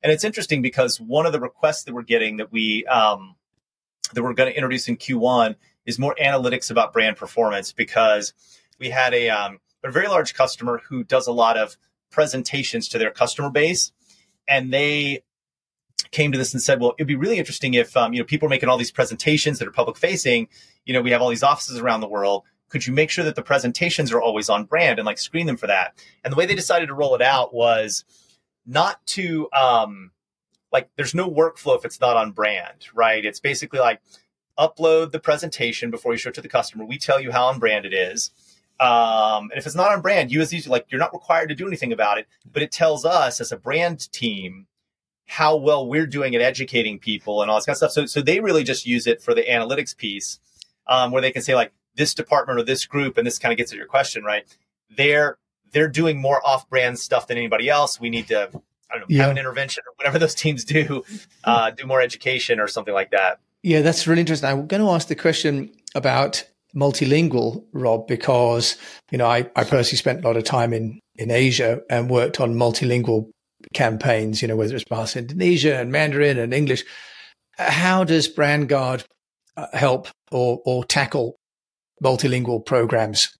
And 0.04 0.12
it's 0.12 0.24
interesting 0.24 0.62
because 0.62 1.00
one 1.00 1.26
of 1.26 1.32
the 1.32 1.40
requests 1.40 1.84
that 1.84 1.94
we're 1.94 2.02
getting 2.02 2.38
that 2.38 2.52
we 2.52 2.86
um, 2.88 3.36
that 4.14 4.24
we're 4.24 4.34
going 4.34 4.50
to 4.50 4.56
introduce 4.56 4.88
in 4.88 4.98
Q1 4.98 5.56
is 5.86 6.00
more 6.00 6.16
analytics 6.22 6.70
about 6.70 6.94
brand 6.94 7.18
performance 7.18 7.72
because 7.72 8.34
we 8.80 8.90
had 8.90 9.14
a, 9.14 9.30
um, 9.30 9.60
a 9.84 9.92
very 9.92 10.08
large 10.08 10.34
customer 10.34 10.82
who 10.90 11.04
does 11.04 11.28
a 11.28 11.32
lot 11.32 11.58
of 11.58 11.78
presentations 12.10 12.88
to 12.90 12.98
their 12.98 13.12
customer 13.12 13.50
base, 13.50 13.92
and 14.48 14.74
they 14.74 15.24
came 16.12 16.32
to 16.32 16.38
this 16.38 16.54
and 16.54 16.62
said, 16.62 16.82
well, 16.82 16.94
it'd 16.98 17.08
be 17.08 17.16
really 17.16 17.38
interesting 17.38 17.74
if, 17.74 17.96
um, 17.96 18.14
you 18.14 18.20
know, 18.20 18.26
people 18.26 18.48
are 18.48 18.50
making 18.50 18.68
all 18.68 18.78
these 18.78 18.92
presentations 18.92 19.60
that 19.60 19.68
are 19.68 19.72
public 19.72 19.98
facing. 19.98 20.48
You 20.86 20.94
know, 20.94 21.02
we 21.02 21.12
have 21.12 21.22
all 21.22 21.30
these 21.30 21.44
offices 21.44 21.80
around 21.80 22.02
the 22.02 22.08
world. 22.08 22.44
Could 22.72 22.88
you 22.88 22.94
make 22.94 23.10
sure 23.10 23.26
that 23.26 23.36
the 23.36 23.42
presentations 23.42 24.12
are 24.12 24.22
always 24.22 24.50
on 24.50 24.64
brand 24.64 24.98
and 24.98 25.06
like 25.06 25.18
screen 25.18 25.46
them 25.46 25.58
for 25.58 25.68
that? 25.68 25.94
And 26.24 26.32
the 26.32 26.38
way 26.38 26.46
they 26.46 26.56
decided 26.56 26.88
to 26.88 26.94
roll 26.94 27.16
it 27.16 27.22
out 27.22 27.54
was 27.54 28.06
not 28.66 29.06
to, 29.08 29.50
um, 29.52 30.12
like, 30.72 30.90
there's 30.96 31.14
no 31.14 31.30
workflow 31.30 31.78
if 31.78 31.84
it's 31.84 32.00
not 32.00 32.16
on 32.16 32.32
brand, 32.32 32.88
right? 32.94 33.26
It's 33.26 33.42
basically 33.42 33.80
like 33.80 34.00
upload 34.58 35.12
the 35.12 35.20
presentation 35.20 35.92
before 35.92 36.14
you 36.14 36.18
show 36.18 36.30
it 36.30 36.36
to 36.36 36.42
the 36.42 36.48
customer. 36.48 36.86
We 36.86 36.98
tell 36.98 37.20
you 37.20 37.32
how 37.32 37.48
on 37.48 37.60
brand 37.60 37.86
it 37.86 37.94
is. 37.94 38.32
Um, 38.80 39.52
and 39.52 39.58
if 39.58 39.66
it's 39.66 39.76
not 39.76 39.92
on 39.92 40.02
brand, 40.02 40.32
you 40.32 40.42
as 40.42 40.54
usually 40.54 40.72
like 40.72 40.86
you're 40.90 41.00
not 41.00 41.14
required 41.14 41.50
to 41.50 41.56
do 41.56 41.68
anything 41.68 41.92
about 41.92 42.18
it, 42.18 42.28
but 42.52 42.64
it 42.64 42.72
tells 42.72 43.06
us 43.06 43.42
as 43.42 43.52
a 43.52 43.58
brand 43.58 44.12
team 44.12 44.68
how 45.28 45.56
well 45.56 45.88
we're 45.88 46.08
doing 46.08 46.36
at 46.36 46.42
educating 46.42 47.00
people 47.00 47.42
and 47.42 47.52
all 47.52 47.58
this 47.58 47.66
kind 47.66 47.74
of 47.74 47.78
stuff. 47.78 47.92
So, 47.92 48.06
so 48.06 48.22
they 48.22 48.40
really 48.40 48.64
just 48.64 48.88
use 48.88 49.08
it 49.08 49.22
for 49.22 49.34
the 49.34 49.44
analytics 49.44 49.96
piece, 49.96 50.40
um, 50.88 51.12
where 51.12 51.22
they 51.22 51.32
can 51.32 51.42
say 51.42 51.54
like 51.54 51.72
this 51.96 52.14
department 52.14 52.60
or 52.60 52.64
this 52.64 52.86
group, 52.86 53.18
and 53.18 53.26
this 53.26 53.40
kind 53.40 53.52
of 53.52 53.58
gets 53.58 53.72
at 53.72 53.78
your 53.78 53.88
question, 53.88 54.24
right? 54.24 54.46
They're 54.96 55.38
they're 55.72 55.88
doing 55.88 56.20
more 56.20 56.46
off-brand 56.46 57.00
stuff 57.00 57.28
than 57.28 57.38
anybody 57.38 57.70
else. 57.70 58.00
We 58.00 58.10
need 58.10 58.28
to, 58.28 58.50
I 58.92 58.98
don't 58.98 59.00
know, 59.02 59.06
yeah. 59.08 59.22
have 59.22 59.32
an 59.32 59.38
intervention 59.38 59.84
or 59.88 59.94
whatever 59.96 60.20
those 60.26 60.36
teams 60.36 60.66
do, 60.66 61.04
uh, 61.46 61.72
do 61.72 61.86
more 61.86 62.02
education 62.02 62.60
or 62.60 62.68
something 62.68 62.94
like 62.94 63.12
that. 63.12 63.40
Yeah, 63.64 63.82
that's 63.82 64.06
really 64.06 64.20
interesting. 64.20 64.50
I'm 64.50 64.68
going 64.68 64.82
to 64.82 64.90
ask 64.90 65.08
the 65.08 65.16
question 65.16 65.72
about 65.96 66.44
multilingual, 66.76 67.64
Rob, 67.74 68.08
because 68.08 68.76
you 69.12 69.18
know 69.18 69.28
I, 69.28 69.50
I 69.56 69.64
personally 69.64 69.98
spent 69.98 70.24
a 70.24 70.28
lot 70.28 70.38
of 70.38 70.44
time 70.44 70.74
in 70.74 71.00
in 71.16 71.32
Asia 71.32 71.82
and 71.90 72.10
worked 72.10 72.40
on 72.40 72.56
multilingual 72.56 73.30
campaigns, 73.74 74.42
you 74.42 74.48
know, 74.48 74.56
whether 74.56 74.76
it's 74.76 74.86
Bahasa 74.86 75.18
Indonesia 75.18 75.80
and 75.80 75.92
Mandarin 75.92 76.40
and 76.40 76.54
English. 76.54 76.84
How 77.58 78.04
does 78.04 78.34
BrandGuard 78.34 79.06
uh, 79.58 79.68
help 79.74 80.08
or, 80.32 80.62
or 80.66 80.84
tackle 80.84 81.36
multilingual 82.02 82.66
programs? 82.66 83.38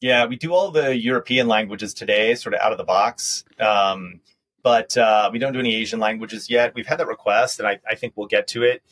Yeah, 0.00 0.26
we 0.26 0.36
do 0.36 0.52
all 0.52 0.70
the 0.70 0.96
European 0.96 1.48
languages 1.48 1.94
today, 1.94 2.34
sort 2.34 2.54
of 2.54 2.60
out 2.60 2.72
of 2.72 2.78
the 2.78 2.84
box. 2.84 3.44
Um, 3.58 4.20
but 4.62 4.96
uh, 4.96 5.30
we 5.32 5.38
don't 5.38 5.52
do 5.52 5.58
any 5.58 5.74
Asian 5.74 6.00
languages 6.00 6.50
yet. 6.50 6.74
We've 6.74 6.86
had 6.86 6.98
that 6.98 7.06
request, 7.06 7.58
and 7.58 7.68
I, 7.68 7.80
I 7.88 7.94
think 7.94 8.14
we'll 8.16 8.26
get 8.26 8.46
to 8.48 8.62
it. 8.62 8.82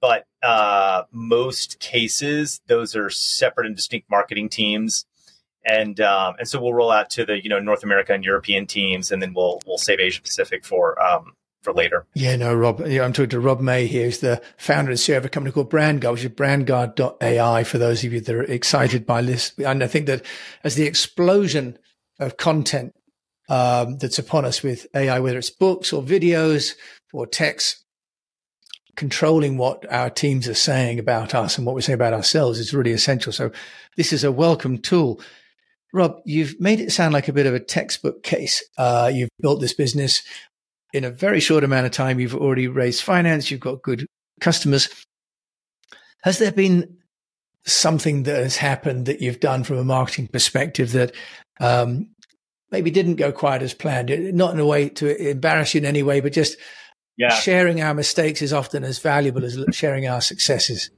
But 0.00 0.26
uh, 0.42 1.04
most 1.12 1.78
cases, 1.78 2.60
those 2.66 2.96
are 2.96 3.10
separate 3.10 3.66
and 3.66 3.76
distinct 3.76 4.10
marketing 4.10 4.48
teams 4.48 5.06
and 5.64 6.00
um, 6.00 6.34
and 6.38 6.48
so 6.48 6.60
we'll 6.60 6.72
roll 6.72 6.90
out 6.90 7.10
to 7.10 7.24
the 7.24 7.42
you 7.42 7.50
know 7.50 7.58
North 7.58 7.82
America 7.82 8.12
and 8.12 8.24
European 8.24 8.66
teams, 8.66 9.12
and 9.12 9.20
then 9.20 9.34
we'll 9.34 9.60
we'll 9.66 9.78
save 9.78 10.00
Asia 10.00 10.22
Pacific 10.22 10.64
for 10.64 11.00
um, 11.02 11.34
for 11.62 11.72
later. 11.72 12.06
Yeah, 12.14 12.36
no, 12.36 12.54
Rob. 12.54 12.82
Yeah, 12.86 13.04
I'm 13.04 13.12
talking 13.12 13.30
to 13.30 13.40
Rob 13.40 13.60
May 13.60 13.86
here. 13.86 14.06
He's 14.06 14.20
the 14.20 14.42
founder 14.56 14.90
and 14.90 14.98
CEO 14.98 15.16
of 15.16 15.24
a 15.24 15.28
company 15.28 15.52
called 15.52 15.70
BrandGuard, 15.70 16.12
which 16.12 16.24
is 16.24 16.30
BrandGuard.ai. 16.30 17.64
For 17.64 17.78
those 17.78 18.04
of 18.04 18.12
you 18.12 18.20
that 18.20 18.34
are 18.34 18.42
excited 18.42 19.06
by 19.06 19.22
this, 19.22 19.52
and 19.58 19.82
I 19.82 19.86
think 19.86 20.06
that 20.06 20.24
as 20.64 20.74
the 20.74 20.86
explosion 20.86 21.78
of 22.18 22.36
content 22.36 22.94
um, 23.48 23.98
that's 23.98 24.18
upon 24.18 24.44
us 24.44 24.62
with 24.62 24.86
AI, 24.94 25.18
whether 25.18 25.38
it's 25.38 25.50
books 25.50 25.92
or 25.92 26.02
videos 26.02 26.74
or 27.12 27.26
text, 27.26 27.84
controlling 28.96 29.56
what 29.56 29.90
our 29.90 30.10
teams 30.10 30.48
are 30.48 30.54
saying 30.54 30.98
about 30.98 31.34
us 31.34 31.56
and 31.56 31.66
what 31.66 31.74
we 31.74 31.82
say 31.82 31.92
about 31.92 32.12
ourselves 32.12 32.58
is 32.58 32.74
really 32.74 32.92
essential. 32.92 33.32
So 33.32 33.50
this 33.96 34.12
is 34.12 34.24
a 34.24 34.32
welcome 34.32 34.78
tool. 34.78 35.20
Rob, 35.92 36.20
you've 36.24 36.60
made 36.60 36.80
it 36.80 36.92
sound 36.92 37.12
like 37.12 37.26
a 37.26 37.32
bit 37.32 37.46
of 37.46 37.54
a 37.54 37.60
textbook 37.60 38.22
case. 38.22 38.62
Uh, 38.78 39.10
you've 39.12 39.30
built 39.40 39.60
this 39.60 39.74
business 39.74 40.22
in 40.92 41.04
a 41.04 41.10
very 41.10 41.40
short 41.40 41.64
amount 41.64 41.86
of 41.86 41.92
time. 41.92 42.20
You've 42.20 42.34
already 42.34 42.68
raised 42.68 43.02
finance. 43.02 43.50
You've 43.50 43.60
got 43.60 43.82
good 43.82 44.06
customers. 44.40 44.88
Has 46.22 46.38
there 46.38 46.52
been 46.52 46.98
something 47.64 48.24
that 48.24 48.42
has 48.42 48.56
happened 48.56 49.06
that 49.06 49.20
you've 49.20 49.40
done 49.40 49.64
from 49.64 49.78
a 49.78 49.84
marketing 49.84 50.28
perspective 50.28 50.92
that 50.92 51.12
um, 51.60 52.10
maybe 52.70 52.90
didn't 52.90 53.16
go 53.16 53.32
quite 53.32 53.62
as 53.62 53.74
planned? 53.74 54.10
Not 54.34 54.54
in 54.54 54.60
a 54.60 54.66
way 54.66 54.88
to 54.90 55.30
embarrass 55.30 55.74
you 55.74 55.78
in 55.78 55.86
any 55.86 56.02
way, 56.02 56.20
but 56.20 56.32
just 56.32 56.56
yeah. 57.16 57.30
sharing 57.30 57.80
our 57.80 57.94
mistakes 57.94 58.42
is 58.42 58.52
often 58.52 58.84
as 58.84 58.98
valuable 58.98 59.44
as 59.44 59.58
sharing 59.72 60.06
our 60.06 60.20
successes. 60.20 60.90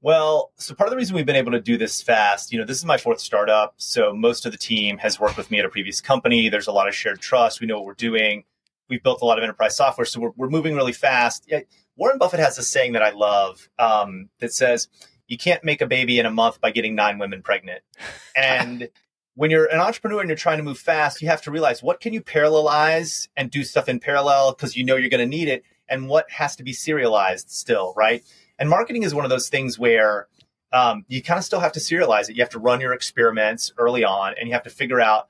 Well, 0.00 0.52
so 0.56 0.74
part 0.74 0.88
of 0.88 0.92
the 0.92 0.96
reason 0.96 1.16
we've 1.16 1.26
been 1.26 1.36
able 1.36 1.52
to 1.52 1.60
do 1.60 1.76
this 1.76 2.00
fast, 2.00 2.52
you 2.52 2.58
know, 2.58 2.64
this 2.64 2.76
is 2.76 2.84
my 2.84 2.98
fourth 2.98 3.18
startup. 3.18 3.74
So 3.78 4.14
most 4.14 4.46
of 4.46 4.52
the 4.52 4.58
team 4.58 4.98
has 4.98 5.18
worked 5.18 5.36
with 5.36 5.50
me 5.50 5.58
at 5.58 5.64
a 5.64 5.68
previous 5.68 6.00
company. 6.00 6.48
There's 6.48 6.68
a 6.68 6.72
lot 6.72 6.86
of 6.86 6.94
shared 6.94 7.20
trust. 7.20 7.60
We 7.60 7.66
know 7.66 7.76
what 7.76 7.84
we're 7.86 7.94
doing. 7.94 8.44
We've 8.88 9.02
built 9.02 9.22
a 9.22 9.24
lot 9.24 9.38
of 9.38 9.44
enterprise 9.44 9.76
software. 9.76 10.04
So 10.04 10.20
we're, 10.20 10.32
we're 10.36 10.50
moving 10.50 10.74
really 10.74 10.92
fast. 10.92 11.50
Warren 11.96 12.18
Buffett 12.18 12.40
has 12.40 12.58
a 12.58 12.62
saying 12.62 12.92
that 12.92 13.02
I 13.02 13.10
love 13.10 13.68
um, 13.78 14.28
that 14.40 14.52
says, 14.52 14.88
you 15.26 15.36
can't 15.36 15.62
make 15.62 15.80
a 15.82 15.86
baby 15.86 16.18
in 16.18 16.26
a 16.26 16.30
month 16.30 16.60
by 16.60 16.70
getting 16.70 16.94
nine 16.94 17.18
women 17.18 17.42
pregnant. 17.42 17.82
And 18.36 18.88
when 19.34 19.50
you're 19.50 19.66
an 19.66 19.80
entrepreneur 19.80 20.20
and 20.20 20.28
you're 20.28 20.36
trying 20.36 20.58
to 20.58 20.62
move 20.62 20.78
fast, 20.78 21.20
you 21.20 21.28
have 21.28 21.42
to 21.42 21.50
realize 21.50 21.82
what 21.82 22.00
can 22.00 22.12
you 22.12 22.20
parallelize 22.20 23.26
and 23.36 23.50
do 23.50 23.64
stuff 23.64 23.88
in 23.88 23.98
parallel 23.98 24.52
because 24.52 24.76
you 24.76 24.84
know 24.84 24.94
you're 24.94 25.10
going 25.10 25.20
to 25.20 25.26
need 25.26 25.48
it 25.48 25.64
and 25.88 26.08
what 26.08 26.30
has 26.30 26.54
to 26.56 26.62
be 26.62 26.72
serialized 26.72 27.50
still, 27.50 27.94
right? 27.96 28.22
And 28.58 28.68
marketing 28.68 29.02
is 29.02 29.14
one 29.14 29.24
of 29.24 29.30
those 29.30 29.48
things 29.48 29.78
where 29.78 30.28
um, 30.72 31.04
you 31.08 31.22
kind 31.22 31.38
of 31.38 31.44
still 31.44 31.60
have 31.60 31.72
to 31.72 31.80
serialize 31.80 32.28
it. 32.28 32.36
You 32.36 32.42
have 32.42 32.50
to 32.50 32.58
run 32.58 32.80
your 32.80 32.92
experiments 32.92 33.72
early 33.78 34.04
on 34.04 34.34
and 34.38 34.48
you 34.48 34.54
have 34.54 34.64
to 34.64 34.70
figure 34.70 35.00
out 35.00 35.28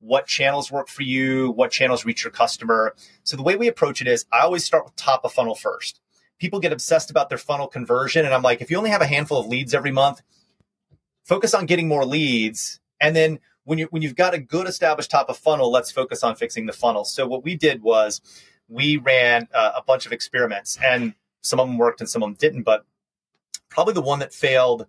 what 0.00 0.26
channels 0.26 0.70
work 0.70 0.88
for 0.88 1.02
you, 1.02 1.50
what 1.52 1.70
channels 1.70 2.04
reach 2.04 2.24
your 2.24 2.30
customer. 2.30 2.94
So 3.24 3.36
the 3.36 3.42
way 3.42 3.56
we 3.56 3.68
approach 3.68 4.00
it 4.00 4.06
is 4.06 4.26
I 4.32 4.40
always 4.40 4.64
start 4.64 4.84
with 4.84 4.96
top 4.96 5.24
of 5.24 5.32
funnel 5.32 5.54
first. 5.54 6.00
People 6.38 6.60
get 6.60 6.72
obsessed 6.72 7.10
about 7.10 7.28
their 7.28 7.38
funnel 7.38 7.66
conversion. 7.66 8.24
And 8.24 8.32
I'm 8.32 8.42
like, 8.42 8.60
if 8.60 8.70
you 8.70 8.76
only 8.76 8.90
have 8.90 9.02
a 9.02 9.06
handful 9.06 9.40
of 9.40 9.48
leads 9.48 9.74
every 9.74 9.90
month, 9.90 10.22
focus 11.24 11.52
on 11.52 11.66
getting 11.66 11.88
more 11.88 12.04
leads. 12.04 12.80
And 13.00 13.16
then 13.16 13.40
when 13.64 13.78
you 13.78 13.86
when 13.90 14.02
you've 14.02 14.16
got 14.16 14.34
a 14.34 14.38
good 14.38 14.66
established 14.68 15.10
top 15.10 15.28
of 15.28 15.36
funnel, 15.36 15.70
let's 15.70 15.90
focus 15.90 16.22
on 16.22 16.36
fixing 16.36 16.66
the 16.66 16.72
funnel. 16.72 17.04
So 17.04 17.26
what 17.26 17.44
we 17.44 17.56
did 17.56 17.82
was 17.82 18.20
we 18.68 18.96
ran 18.98 19.48
uh, 19.52 19.72
a 19.76 19.82
bunch 19.82 20.06
of 20.06 20.12
experiments 20.12 20.78
and 20.82 21.14
some 21.40 21.58
of 21.58 21.66
them 21.66 21.78
worked 21.78 22.00
and 22.00 22.08
some 22.08 22.22
of 22.22 22.28
them 22.28 22.36
didn't, 22.38 22.62
but 22.62 22.84
probably 23.68 23.94
the 23.94 24.00
one 24.00 24.20
that 24.20 24.32
failed 24.32 24.86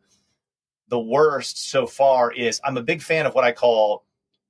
the 0.87 0.99
worst 0.99 1.69
so 1.69 1.85
far 1.85 2.31
is 2.31 2.59
I'm 2.63 2.77
a 2.77 2.83
big 2.83 3.01
fan 3.01 3.25
of 3.25 3.33
what 3.33 3.43
I 3.43 3.51
call 3.51 4.03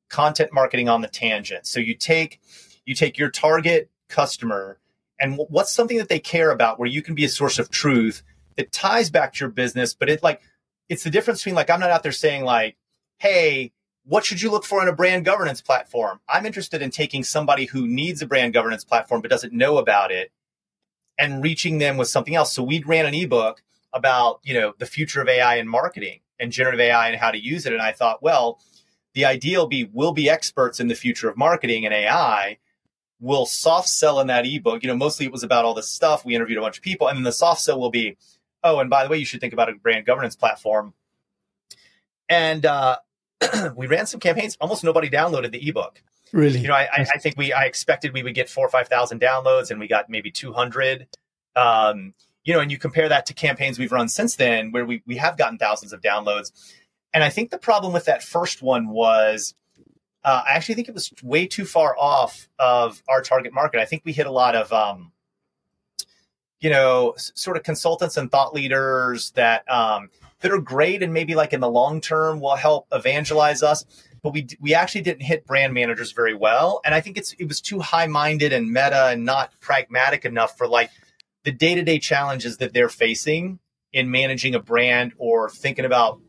content 0.09 0.51
marketing 0.51 0.89
on 0.89 1.01
the 1.01 1.07
tangent. 1.07 1.65
So 1.65 1.79
you 1.79 1.95
take 1.95 2.39
you 2.85 2.95
take 2.95 3.17
your 3.17 3.29
target 3.29 3.89
customer 4.09 4.79
and 5.19 5.37
what's 5.49 5.73
something 5.73 5.97
that 5.97 6.09
they 6.09 6.19
care 6.19 6.51
about 6.51 6.79
where 6.79 6.87
you 6.87 7.01
can 7.01 7.13
be 7.13 7.25
a 7.25 7.29
source 7.29 7.59
of 7.59 7.69
truth 7.69 8.23
that 8.57 8.71
ties 8.71 9.09
back 9.09 9.33
to 9.33 9.39
your 9.41 9.49
business, 9.49 9.93
but 9.93 10.09
it 10.09 10.23
like 10.23 10.41
it's 10.87 11.03
the 11.03 11.09
difference 11.09 11.41
between 11.41 11.55
like 11.55 11.69
I'm 11.69 11.79
not 11.79 11.91
out 11.91 12.03
there 12.03 12.11
saying 12.11 12.43
like, 12.43 12.77
hey, 13.17 13.71
what 14.05 14.25
should 14.25 14.41
you 14.41 14.49
look 14.49 14.65
for 14.65 14.81
in 14.81 14.87
a 14.87 14.93
brand 14.93 15.25
governance 15.25 15.61
platform? 15.61 16.19
I'm 16.27 16.45
interested 16.45 16.81
in 16.81 16.89
taking 16.89 17.23
somebody 17.23 17.65
who 17.65 17.87
needs 17.87 18.21
a 18.21 18.25
brand 18.25 18.53
governance 18.53 18.83
platform 18.83 19.21
but 19.21 19.29
doesn't 19.29 19.53
know 19.53 19.77
about 19.77 20.11
it 20.11 20.31
and 21.17 21.43
reaching 21.43 21.77
them 21.77 21.97
with 21.97 22.07
something 22.07 22.33
else. 22.33 22.53
So 22.53 22.63
we 22.63 22.81
ran 22.81 23.05
an 23.05 23.13
ebook 23.13 23.61
about, 23.93 24.39
you 24.43 24.53
know, 24.53 24.73
the 24.79 24.85
future 24.85 25.21
of 25.21 25.27
AI 25.27 25.57
in 25.57 25.67
marketing 25.67 26.21
and 26.39 26.51
generative 26.51 26.79
AI 26.79 27.09
and 27.09 27.19
how 27.19 27.31
to 27.31 27.37
use 27.37 27.65
it. 27.65 27.73
And 27.73 27.81
I 27.81 27.91
thought, 27.91 28.23
well, 28.23 28.59
the 29.19 29.25
idea 29.25 29.59
will 29.59 29.67
be 29.67 29.89
we'll 29.91 30.13
be 30.13 30.29
experts 30.29 30.79
in 30.79 30.87
the 30.87 30.95
future 30.95 31.27
of 31.27 31.35
marketing 31.35 31.83
and 31.83 31.93
AI. 31.93 32.57
We'll 33.19 33.45
soft 33.45 33.89
sell 33.89 34.21
in 34.21 34.27
that 34.27 34.45
ebook. 34.45 34.81
You 34.81 34.87
know, 34.87 34.95
mostly 34.95 35.25
it 35.25 35.31
was 35.33 35.43
about 35.43 35.65
all 35.65 35.73
this 35.73 35.89
stuff. 35.89 36.23
We 36.23 36.35
interviewed 36.35 36.57
a 36.57 36.61
bunch 36.61 36.77
of 36.77 36.83
people, 36.83 37.09
and 37.09 37.17
then 37.17 37.25
the 37.25 37.33
soft 37.33 37.59
sell 37.59 37.77
will 37.77 37.89
be, 37.89 38.15
oh, 38.63 38.79
and 38.79 38.89
by 38.89 39.03
the 39.03 39.09
way, 39.09 39.17
you 39.17 39.25
should 39.25 39.41
think 39.41 39.51
about 39.51 39.67
a 39.67 39.73
brand 39.73 40.05
governance 40.05 40.37
platform. 40.37 40.93
And 42.29 42.65
uh, 42.65 42.99
we 43.75 43.87
ran 43.87 44.05
some 44.05 44.21
campaigns. 44.21 44.55
Almost 44.61 44.85
nobody 44.85 45.09
downloaded 45.09 45.51
the 45.51 45.67
ebook. 45.67 46.01
Really? 46.31 46.59
You 46.59 46.69
know, 46.69 46.75
I, 46.75 46.87
I 47.13 47.17
think 47.17 47.35
we 47.35 47.51
I 47.51 47.65
expected 47.65 48.13
we 48.13 48.23
would 48.23 48.35
get 48.35 48.49
four 48.49 48.65
or 48.65 48.69
five 48.69 48.87
thousand 48.87 49.19
downloads, 49.19 49.69
and 49.69 49.81
we 49.81 49.89
got 49.89 50.09
maybe 50.09 50.31
two 50.31 50.53
hundred. 50.53 51.07
Um, 51.57 52.13
you 52.45 52.53
know, 52.53 52.61
and 52.61 52.71
you 52.71 52.77
compare 52.77 53.09
that 53.09 53.25
to 53.25 53.33
campaigns 53.33 53.77
we've 53.77 53.91
run 53.91 54.07
since 54.07 54.37
then, 54.37 54.71
where 54.71 54.85
we 54.85 55.03
we 55.05 55.17
have 55.17 55.37
gotten 55.37 55.57
thousands 55.57 55.91
of 55.91 55.99
downloads. 55.99 56.53
And 57.13 57.23
I 57.23 57.29
think 57.29 57.49
the 57.49 57.57
problem 57.57 57.93
with 57.93 58.05
that 58.05 58.23
first 58.23 58.61
one 58.61 58.89
was, 58.89 59.55
uh, 60.23 60.43
I 60.45 60.51
actually 60.53 60.75
think 60.75 60.89
it 60.89 60.93
was 60.93 61.11
way 61.23 61.47
too 61.47 61.65
far 61.65 61.97
off 61.97 62.47
of 62.59 63.01
our 63.07 63.21
target 63.21 63.53
market. 63.53 63.79
I 63.79 63.85
think 63.85 64.03
we 64.05 64.13
hit 64.13 64.27
a 64.27 64.31
lot 64.31 64.55
of, 64.55 64.71
um, 64.71 65.11
you 66.59 66.69
know, 66.69 67.11
s- 67.11 67.31
sort 67.35 67.57
of 67.57 67.63
consultants 67.63 68.17
and 68.17 68.29
thought 68.29 68.53
leaders 68.53 69.31
that 69.31 69.69
um, 69.71 70.09
that 70.41 70.51
are 70.51 70.59
great 70.59 71.03
and 71.03 71.13
maybe 71.13 71.35
like 71.35 71.53
in 71.53 71.59
the 71.59 71.69
long 71.69 72.01
term 72.01 72.39
will 72.39 72.55
help 72.55 72.87
evangelize 72.91 73.63
us 73.63 73.85
but 74.21 74.33
we 74.33 74.47
we 74.59 74.73
actually 74.73 75.01
didn't 75.01 75.21
hit 75.21 75.45
brand 75.45 75.73
managers 75.73 76.11
very 76.11 76.33
well 76.33 76.81
and 76.85 76.93
i 76.95 77.01
think 77.01 77.17
it's 77.17 77.33
it 77.33 77.45
was 77.45 77.61
too 77.61 77.79
high 77.79 78.07
minded 78.07 78.53
and 78.53 78.67
meta 78.67 79.07
and 79.07 79.25
not 79.25 79.51
pragmatic 79.59 80.25
enough 80.25 80.57
for 80.57 80.67
like 80.67 80.89
the 81.43 81.51
day-to-day 81.51 81.99
challenges 81.99 82.57
that 82.57 82.73
they're 82.73 82.89
facing 82.89 83.59
in 83.93 84.11
managing 84.11 84.55
a 84.55 84.59
brand 84.59 85.13
or 85.17 85.49
thinking 85.49 85.85
about 85.85 86.19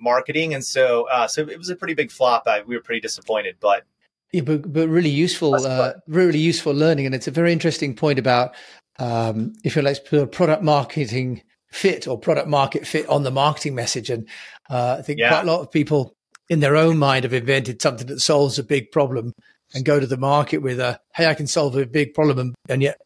marketing. 0.00 0.54
And 0.54 0.64
so 0.64 1.08
uh, 1.08 1.28
so 1.28 1.42
it 1.42 1.58
was 1.58 1.70
a 1.70 1.76
pretty 1.76 1.94
big 1.94 2.10
flop. 2.10 2.44
I, 2.46 2.62
we 2.62 2.74
were 2.76 2.82
pretty 2.82 3.00
disappointed 3.00 3.56
but 3.60 3.84
yeah, 4.32 4.42
but, 4.42 4.72
but 4.72 4.88
really 4.88 5.10
useful 5.10 5.54
uh, 5.54 5.94
really 6.06 6.38
useful 6.38 6.72
learning. 6.72 7.06
And 7.06 7.14
it's 7.14 7.28
a 7.28 7.32
very 7.32 7.52
interesting 7.52 7.94
point 7.94 8.18
about 8.18 8.54
um, 8.98 9.54
if 9.64 9.76
you 9.76 9.82
like 9.82 10.04
product 10.30 10.62
marketing 10.62 11.42
fit 11.72 12.08
or 12.08 12.18
product 12.18 12.48
market 12.48 12.86
fit 12.86 13.08
on 13.08 13.22
the 13.22 13.30
marketing 13.30 13.74
message. 13.74 14.10
And 14.10 14.28
uh, 14.70 14.96
i 14.98 15.02
think 15.02 15.18
yeah. 15.18 15.28
quite 15.28 15.44
a 15.44 15.50
lot 15.52 15.60
of 15.60 15.70
people 15.70 16.14
in 16.48 16.60
their 16.60 16.76
own 16.76 16.96
mind 16.96 17.24
have 17.24 17.32
invented 17.34 17.82
something 17.82 18.06
that 18.06 18.20
solves 18.20 18.58
a 18.58 18.64
big 18.64 18.90
problem 18.90 19.32
and 19.74 19.84
go 19.84 20.00
to 20.00 20.06
the 20.06 20.16
market 20.16 20.58
with 20.58 20.80
a 20.80 20.98
hey 21.14 21.26
i 21.26 21.34
can 21.34 21.46
solve 21.46 21.76
a 21.76 21.84
big 21.84 22.14
problem. 22.14 22.38
And, 22.38 22.54
and 22.68 22.82
yet 22.82 23.00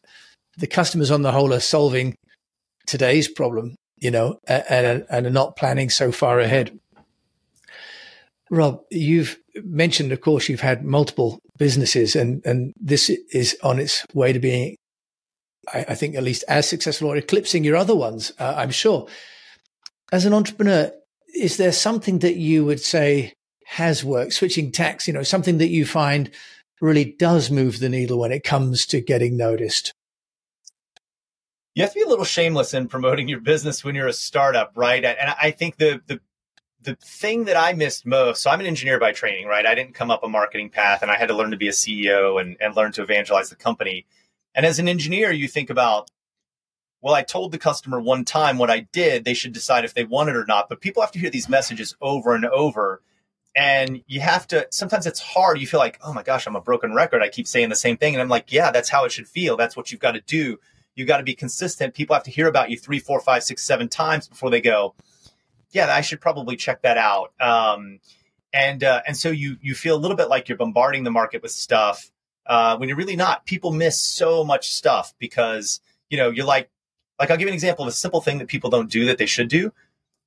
the 0.57 0.67
customers 0.67 1.11
on 1.11 1.23
the 1.23 1.31
whole 1.31 1.53
are 1.53 1.59
solving 1.59 2.15
today's 2.87 3.27
problem 3.27 3.75
you 3.97 4.11
know 4.11 4.39
and, 4.47 5.05
and 5.09 5.25
are 5.25 5.31
not 5.31 5.55
planning 5.55 5.89
so 5.89 6.11
far 6.11 6.39
ahead 6.39 6.77
rob 8.51 8.81
you've 8.91 9.37
mentioned 9.63 10.11
of 10.11 10.21
course 10.21 10.49
you've 10.49 10.61
had 10.61 10.83
multiple 10.83 11.39
businesses 11.57 12.15
and 12.15 12.45
and 12.45 12.73
this 12.79 13.09
is 13.09 13.57
on 13.63 13.79
its 13.79 14.05
way 14.13 14.31
to 14.33 14.39
being 14.39 14.75
i, 15.73 15.85
I 15.89 15.95
think 15.95 16.15
at 16.15 16.23
least 16.23 16.43
as 16.47 16.67
successful 16.67 17.11
or 17.11 17.17
eclipsing 17.17 17.63
your 17.63 17.75
other 17.75 17.95
ones 17.95 18.31
uh, 18.39 18.53
i'm 18.57 18.71
sure 18.71 19.07
as 20.11 20.25
an 20.25 20.33
entrepreneur 20.33 20.91
is 21.35 21.57
there 21.57 21.71
something 21.71 22.19
that 22.19 22.35
you 22.35 22.63
would 22.65 22.79
say 22.79 23.33
has 23.65 24.03
worked, 24.03 24.33
switching 24.33 24.71
tacks, 24.71 25.07
you 25.07 25.13
know, 25.13 25.23
something 25.23 25.57
that 25.57 25.69
you 25.69 25.85
find 25.85 26.31
really 26.81 27.15
does 27.17 27.49
move 27.49 27.79
the 27.79 27.89
needle 27.89 28.19
when 28.19 28.31
it 28.31 28.43
comes 28.43 28.85
to 28.85 29.01
getting 29.01 29.35
noticed? 29.35 29.93
You 31.73 31.83
have 31.83 31.91
to 31.91 31.99
be 31.99 32.03
a 32.03 32.07
little 32.07 32.25
shameless 32.25 32.73
in 32.73 32.87
promoting 32.87 33.27
your 33.27 33.41
business 33.41 33.83
when 33.83 33.95
you're 33.95 34.07
a 34.07 34.13
startup, 34.13 34.71
right? 34.75 35.03
And 35.03 35.35
I 35.41 35.51
think 35.51 35.77
the 35.77 36.01
the 36.07 36.21
the 36.85 36.95
thing 36.95 37.45
that 37.45 37.57
I 37.57 37.73
missed 37.73 38.05
most, 38.05 38.41
so 38.41 38.49
I'm 38.49 38.59
an 38.59 38.65
engineer 38.65 38.99
by 38.99 39.11
training, 39.11 39.47
right? 39.47 39.65
I 39.65 39.75
didn't 39.75 39.93
come 39.93 40.09
up 40.09 40.23
a 40.23 40.29
marketing 40.29 40.69
path 40.69 41.01
and 41.01 41.11
I 41.11 41.17
had 41.17 41.27
to 41.27 41.35
learn 41.35 41.51
to 41.51 41.57
be 41.57 41.67
a 41.67 41.71
CEO 41.71 42.39
and, 42.39 42.55
and 42.61 42.75
learn 42.75 42.91
to 42.93 43.03
evangelize 43.03 43.49
the 43.49 43.55
company. 43.55 44.05
And 44.53 44.65
as 44.65 44.79
an 44.79 44.87
engineer, 44.87 45.31
you 45.31 45.47
think 45.47 45.69
about 45.69 46.09
well, 47.05 47.13
I 47.13 47.21
told 47.21 47.51
the 47.51 47.59
customer 47.59 47.99
one 47.99 48.25
time 48.25 48.57
what 48.57 48.71
I 48.71 48.87
did, 48.91 49.25
they 49.25 49.35
should 49.35 49.53
decide 49.53 49.85
if 49.85 49.93
they 49.93 50.05
want 50.05 50.29
it 50.29 50.35
or 50.35 50.43
not. 50.47 50.69
But 50.69 50.81
people 50.81 51.03
have 51.03 51.11
to 51.11 51.19
hear 51.19 51.29
these 51.29 51.47
messages 51.47 51.95
over 52.01 52.33
and 52.33 52.47
over. 52.47 53.03
And 53.55 54.01
you 54.07 54.21
have 54.21 54.47
to, 54.47 54.65
sometimes 54.71 55.05
it's 55.05 55.19
hard. 55.19 55.59
You 55.59 55.67
feel 55.67 55.79
like, 55.79 55.99
oh 56.03 56.13
my 56.13 56.23
gosh, 56.23 56.47
I'm 56.47 56.55
a 56.55 56.61
broken 56.61 56.95
record. 56.95 57.21
I 57.21 57.29
keep 57.29 57.47
saying 57.47 57.69
the 57.69 57.75
same 57.75 57.95
thing. 57.95 58.15
And 58.15 58.23
I'm 58.23 58.27
like, 58.27 58.51
yeah, 58.51 58.71
that's 58.71 58.89
how 58.89 59.05
it 59.05 59.11
should 59.11 59.27
feel. 59.27 59.55
That's 59.55 59.77
what 59.77 59.91
you've 59.91 60.01
got 60.01 60.13
to 60.13 60.21
do. 60.21 60.59
You've 60.95 61.07
got 61.07 61.17
to 61.17 61.23
be 61.23 61.35
consistent. 61.35 61.93
People 61.93 62.15
have 62.15 62.23
to 62.23 62.31
hear 62.31 62.47
about 62.47 62.71
you 62.71 62.77
three, 62.79 62.97
four, 62.97 63.19
five, 63.19 63.43
six, 63.43 63.61
seven 63.61 63.87
times 63.87 64.27
before 64.27 64.49
they 64.49 64.61
go, 64.61 64.95
yeah, 65.71 65.93
I 65.93 66.01
should 66.01 66.21
probably 66.21 66.55
check 66.55 66.81
that 66.83 66.97
out. 66.97 67.33
Um, 67.39 67.99
and 68.53 68.83
uh, 68.83 69.01
and 69.05 69.17
so 69.17 69.29
you 69.29 69.57
you 69.61 69.75
feel 69.75 69.95
a 69.95 69.99
little 69.99 70.17
bit 70.17 70.29
like 70.29 70.47
you're 70.47 70.57
bombarding 70.57 71.03
the 71.03 71.11
market 71.11 71.41
with 71.41 71.51
stuff 71.51 72.09
uh, 72.47 72.77
when 72.77 72.89
you're 72.89 72.97
really 72.97 73.15
not. 73.15 73.45
People 73.45 73.71
miss 73.71 73.99
so 73.99 74.43
much 74.43 74.71
stuff 74.71 75.13
because 75.19 75.81
you 76.09 76.17
know 76.17 76.29
you're 76.29 76.45
like 76.45 76.69
like 77.19 77.31
I'll 77.31 77.37
give 77.37 77.47
you 77.47 77.51
an 77.51 77.53
example 77.53 77.83
of 77.83 77.89
a 77.89 77.93
simple 77.93 78.21
thing 78.21 78.37
that 78.37 78.47
people 78.47 78.69
don't 78.69 78.89
do 78.89 79.05
that 79.05 79.17
they 79.17 79.25
should 79.25 79.49
do. 79.49 79.73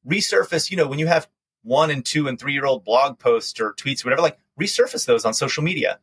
Resurface, 0.06 0.70
you 0.70 0.76
know, 0.76 0.86
when 0.86 0.98
you 0.98 1.06
have 1.06 1.28
one 1.62 1.90
and 1.90 2.04
two 2.04 2.28
and 2.28 2.38
three 2.38 2.52
year 2.52 2.66
old 2.66 2.84
blog 2.84 3.18
posts 3.18 3.60
or 3.60 3.72
tweets, 3.74 4.04
or 4.04 4.08
whatever, 4.08 4.22
like 4.22 4.38
resurface 4.60 5.06
those 5.06 5.24
on 5.24 5.34
social 5.34 5.62
media. 5.62 5.98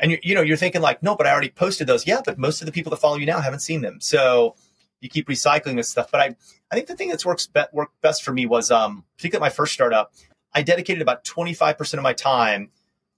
And 0.00 0.10
you, 0.10 0.18
you 0.22 0.34
know, 0.34 0.42
you're 0.42 0.56
thinking 0.56 0.80
like, 0.80 1.02
no, 1.02 1.14
but 1.14 1.26
I 1.26 1.30
already 1.30 1.50
posted 1.50 1.86
those. 1.86 2.06
Yeah, 2.06 2.20
but 2.24 2.38
most 2.38 2.60
of 2.60 2.66
the 2.66 2.72
people 2.72 2.90
that 2.90 2.96
follow 2.96 3.16
you 3.16 3.26
now 3.26 3.40
haven't 3.40 3.60
seen 3.60 3.80
them. 3.80 4.00
So 4.00 4.56
you 5.04 5.10
keep 5.10 5.28
recycling 5.28 5.76
this 5.76 5.90
stuff. 5.90 6.10
But 6.10 6.20
I, 6.22 6.36
I 6.72 6.74
think 6.74 6.86
the 6.86 6.96
thing 6.96 7.10
that's 7.10 7.26
works 7.26 7.46
be- 7.46 7.60
worked 7.72 8.00
best 8.00 8.22
for 8.22 8.32
me 8.32 8.46
was, 8.46 8.70
um, 8.70 9.04
particularly 9.18 9.44
at 9.44 9.50
my 9.52 9.54
first 9.54 9.74
startup, 9.74 10.14
I 10.54 10.62
dedicated 10.62 11.02
about 11.02 11.24
25% 11.24 11.94
of 11.94 12.02
my 12.02 12.14
time 12.14 12.70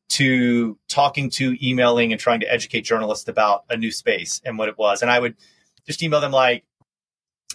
to 0.08 0.76
talking 0.88 1.30
to, 1.30 1.56
emailing, 1.64 2.10
and 2.12 2.20
trying 2.20 2.40
to 2.40 2.52
educate 2.52 2.80
journalists 2.80 3.28
about 3.28 3.64
a 3.70 3.76
new 3.76 3.92
space 3.92 4.40
and 4.44 4.58
what 4.58 4.68
it 4.68 4.76
was. 4.76 5.00
And 5.00 5.10
I 5.10 5.20
would 5.20 5.36
just 5.86 6.02
email 6.02 6.20
them 6.20 6.32
like, 6.32 6.64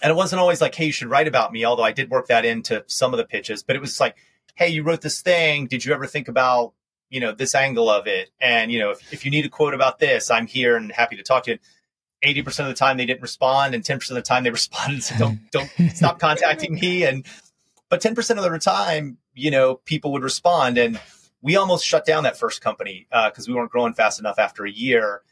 and 0.02 0.10
it 0.10 0.14
wasn't 0.14 0.40
always 0.40 0.62
like, 0.62 0.74
hey, 0.74 0.86
you 0.86 0.92
should 0.92 1.10
write 1.10 1.28
about 1.28 1.52
me, 1.52 1.66
although 1.66 1.82
I 1.82 1.92
did 1.92 2.10
work 2.10 2.28
that 2.28 2.46
into 2.46 2.84
some 2.86 3.12
of 3.12 3.18
the 3.18 3.24
pitches, 3.24 3.62
but 3.62 3.76
it 3.76 3.80
was 3.80 4.00
like, 4.00 4.16
hey, 4.54 4.68
you 4.68 4.82
wrote 4.82 5.02
this 5.02 5.20
thing. 5.20 5.66
Did 5.66 5.84
you 5.84 5.92
ever 5.92 6.06
think 6.06 6.28
about, 6.28 6.72
you 7.10 7.20
know, 7.20 7.32
this 7.32 7.54
angle 7.54 7.90
of 7.90 8.06
it? 8.06 8.30
And, 8.40 8.72
you 8.72 8.78
know, 8.78 8.90
if, 8.90 9.12
if 9.12 9.24
you 9.26 9.30
need 9.30 9.44
a 9.44 9.50
quote 9.50 9.74
about 9.74 9.98
this, 9.98 10.30
I'm 10.30 10.46
here 10.46 10.76
and 10.76 10.90
happy 10.90 11.16
to 11.16 11.22
talk 11.22 11.44
to 11.44 11.52
you. 11.52 11.58
80% 12.22 12.60
of 12.60 12.66
the 12.66 12.74
time 12.74 12.96
they 12.96 13.06
didn't 13.06 13.22
respond 13.22 13.74
and 13.74 13.84
10% 13.84 14.10
of 14.10 14.16
the 14.16 14.22
time 14.22 14.44
they 14.44 14.50
responded. 14.62 15.02
So 15.02 15.16
don't, 15.16 15.50
don't 15.50 15.70
stop 15.94 16.18
contacting 16.18 16.74
me. 16.74 17.04
And, 17.04 17.26
but 17.88 18.00
10% 18.00 18.18
of 18.42 18.50
the 18.50 18.58
time, 18.58 19.18
you 19.34 19.50
know, 19.50 19.76
people 19.76 20.12
would 20.12 20.22
respond. 20.22 20.78
And 20.78 21.00
we 21.40 21.56
almost 21.56 21.84
shut 21.84 22.06
down 22.06 22.24
that 22.24 22.38
first 22.38 22.60
company 22.60 23.06
because 23.10 23.48
uh, 23.48 23.50
we 23.50 23.54
weren't 23.54 23.70
growing 23.70 23.94
fast 23.94 24.20
enough 24.20 24.38
after 24.38 24.64
a 24.64 24.70
year. 24.70 25.22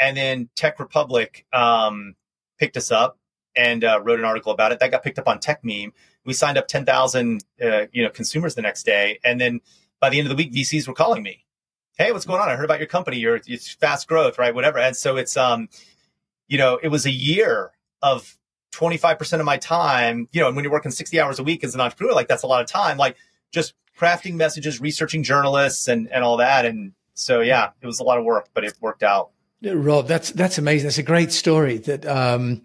And 0.00 0.16
then 0.16 0.48
Tech 0.56 0.80
Republic 0.80 1.46
um, 1.52 2.14
picked 2.58 2.76
us 2.76 2.90
up 2.90 3.18
and 3.56 3.84
uh, 3.84 4.00
wrote 4.02 4.18
an 4.18 4.24
article 4.24 4.52
about 4.52 4.72
it. 4.72 4.78
That 4.78 4.90
got 4.90 5.02
picked 5.02 5.18
up 5.18 5.28
on 5.28 5.38
Techmeme. 5.38 5.92
We 6.24 6.32
signed 6.32 6.56
up 6.56 6.68
10,000 6.68 7.44
uh, 7.62 7.86
you 7.92 8.04
know 8.04 8.10
consumers 8.10 8.54
the 8.54 8.62
next 8.62 8.84
day, 8.84 9.18
and 9.24 9.40
then 9.40 9.60
by 10.00 10.10
the 10.10 10.18
end 10.18 10.30
of 10.30 10.36
the 10.36 10.42
week, 10.42 10.52
VCs 10.52 10.86
were 10.86 10.94
calling 10.94 11.22
me. 11.22 11.44
Hey, 11.96 12.12
what's 12.12 12.24
going 12.24 12.40
on? 12.40 12.48
I 12.48 12.54
heard 12.54 12.64
about 12.64 12.78
your 12.78 12.86
company. 12.86 13.18
You're 13.18 13.40
it's 13.46 13.72
fast 13.74 14.06
growth, 14.06 14.38
right? 14.38 14.54
Whatever. 14.54 14.78
And 14.78 14.96
so 14.96 15.16
it's 15.16 15.36
um, 15.36 15.68
you 16.48 16.58
know, 16.58 16.78
it 16.82 16.88
was 16.88 17.06
a 17.06 17.10
year 17.10 17.72
of 18.02 18.36
25% 18.72 19.40
of 19.40 19.46
my 19.46 19.56
time. 19.56 20.28
You 20.32 20.40
know, 20.40 20.48
and 20.48 20.56
when 20.56 20.64
you're 20.64 20.72
working 20.72 20.90
60 20.90 21.20
hours 21.20 21.38
a 21.38 21.42
week 21.42 21.62
as 21.64 21.74
an 21.74 21.80
entrepreneur, 21.80 22.14
like 22.14 22.28
that's 22.28 22.42
a 22.42 22.46
lot 22.46 22.60
of 22.62 22.66
time. 22.66 22.96
Like 22.96 23.16
just 23.52 23.74
crafting 23.98 24.34
messages, 24.34 24.80
researching 24.80 25.22
journalists, 25.22 25.88
and 25.88 26.10
and 26.10 26.24
all 26.24 26.38
that. 26.38 26.64
And 26.64 26.92
so 27.14 27.40
yeah, 27.40 27.70
it 27.80 27.86
was 27.86 28.00
a 28.00 28.04
lot 28.04 28.18
of 28.18 28.24
work, 28.24 28.48
but 28.54 28.64
it 28.64 28.74
worked 28.80 29.02
out. 29.02 29.30
Rob, 29.62 30.06
that's 30.06 30.30
that's 30.30 30.58
amazing. 30.58 30.86
That's 30.86 30.98
a 30.98 31.02
great 31.02 31.32
story. 31.32 31.78
That 31.78 32.06
um, 32.06 32.62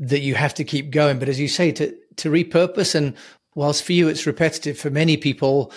that 0.00 0.20
you 0.20 0.34
have 0.34 0.54
to 0.54 0.64
keep 0.64 0.90
going. 0.90 1.18
But 1.18 1.28
as 1.28 1.38
you 1.40 1.48
say, 1.48 1.72
to 1.72 1.94
to 2.16 2.30
repurpose 2.30 2.94
and 2.94 3.14
whilst 3.54 3.84
for 3.84 3.92
you 3.92 4.08
it's 4.08 4.26
repetitive, 4.26 4.78
for 4.78 4.90
many 4.90 5.16
people 5.16 5.72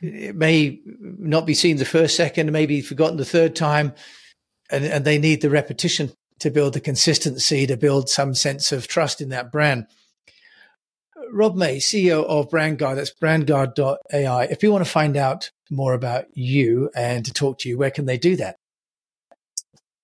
it 0.00 0.34
may 0.34 0.80
not 1.00 1.46
be 1.46 1.54
seen 1.54 1.76
the 1.76 1.84
first 1.84 2.16
second, 2.16 2.50
maybe 2.50 2.80
forgotten 2.80 3.16
the 3.16 3.24
third 3.24 3.54
time, 3.54 3.94
and, 4.68 4.84
and 4.84 5.04
they 5.04 5.16
need 5.16 5.42
the 5.42 5.50
repetition 5.50 6.10
to 6.42 6.50
build 6.50 6.72
the 6.72 6.80
consistency, 6.80 7.68
to 7.68 7.76
build 7.76 8.08
some 8.08 8.34
sense 8.34 8.72
of 8.72 8.88
trust 8.88 9.20
in 9.20 9.28
that 9.28 9.52
brand. 9.52 9.86
Rob 11.30 11.54
May, 11.54 11.76
CEO 11.76 12.24
of 12.24 12.50
BrandGuard, 12.50 12.96
that's 12.96 13.14
brandguard.ai. 13.14 14.44
If 14.44 14.64
you 14.64 14.72
want 14.72 14.84
to 14.84 14.90
find 14.90 15.16
out 15.16 15.52
more 15.70 15.94
about 15.94 16.24
you 16.34 16.90
and 16.96 17.24
to 17.24 17.32
talk 17.32 17.60
to 17.60 17.68
you, 17.68 17.78
where 17.78 17.92
can 17.92 18.06
they 18.06 18.18
do 18.18 18.34
that? 18.36 18.56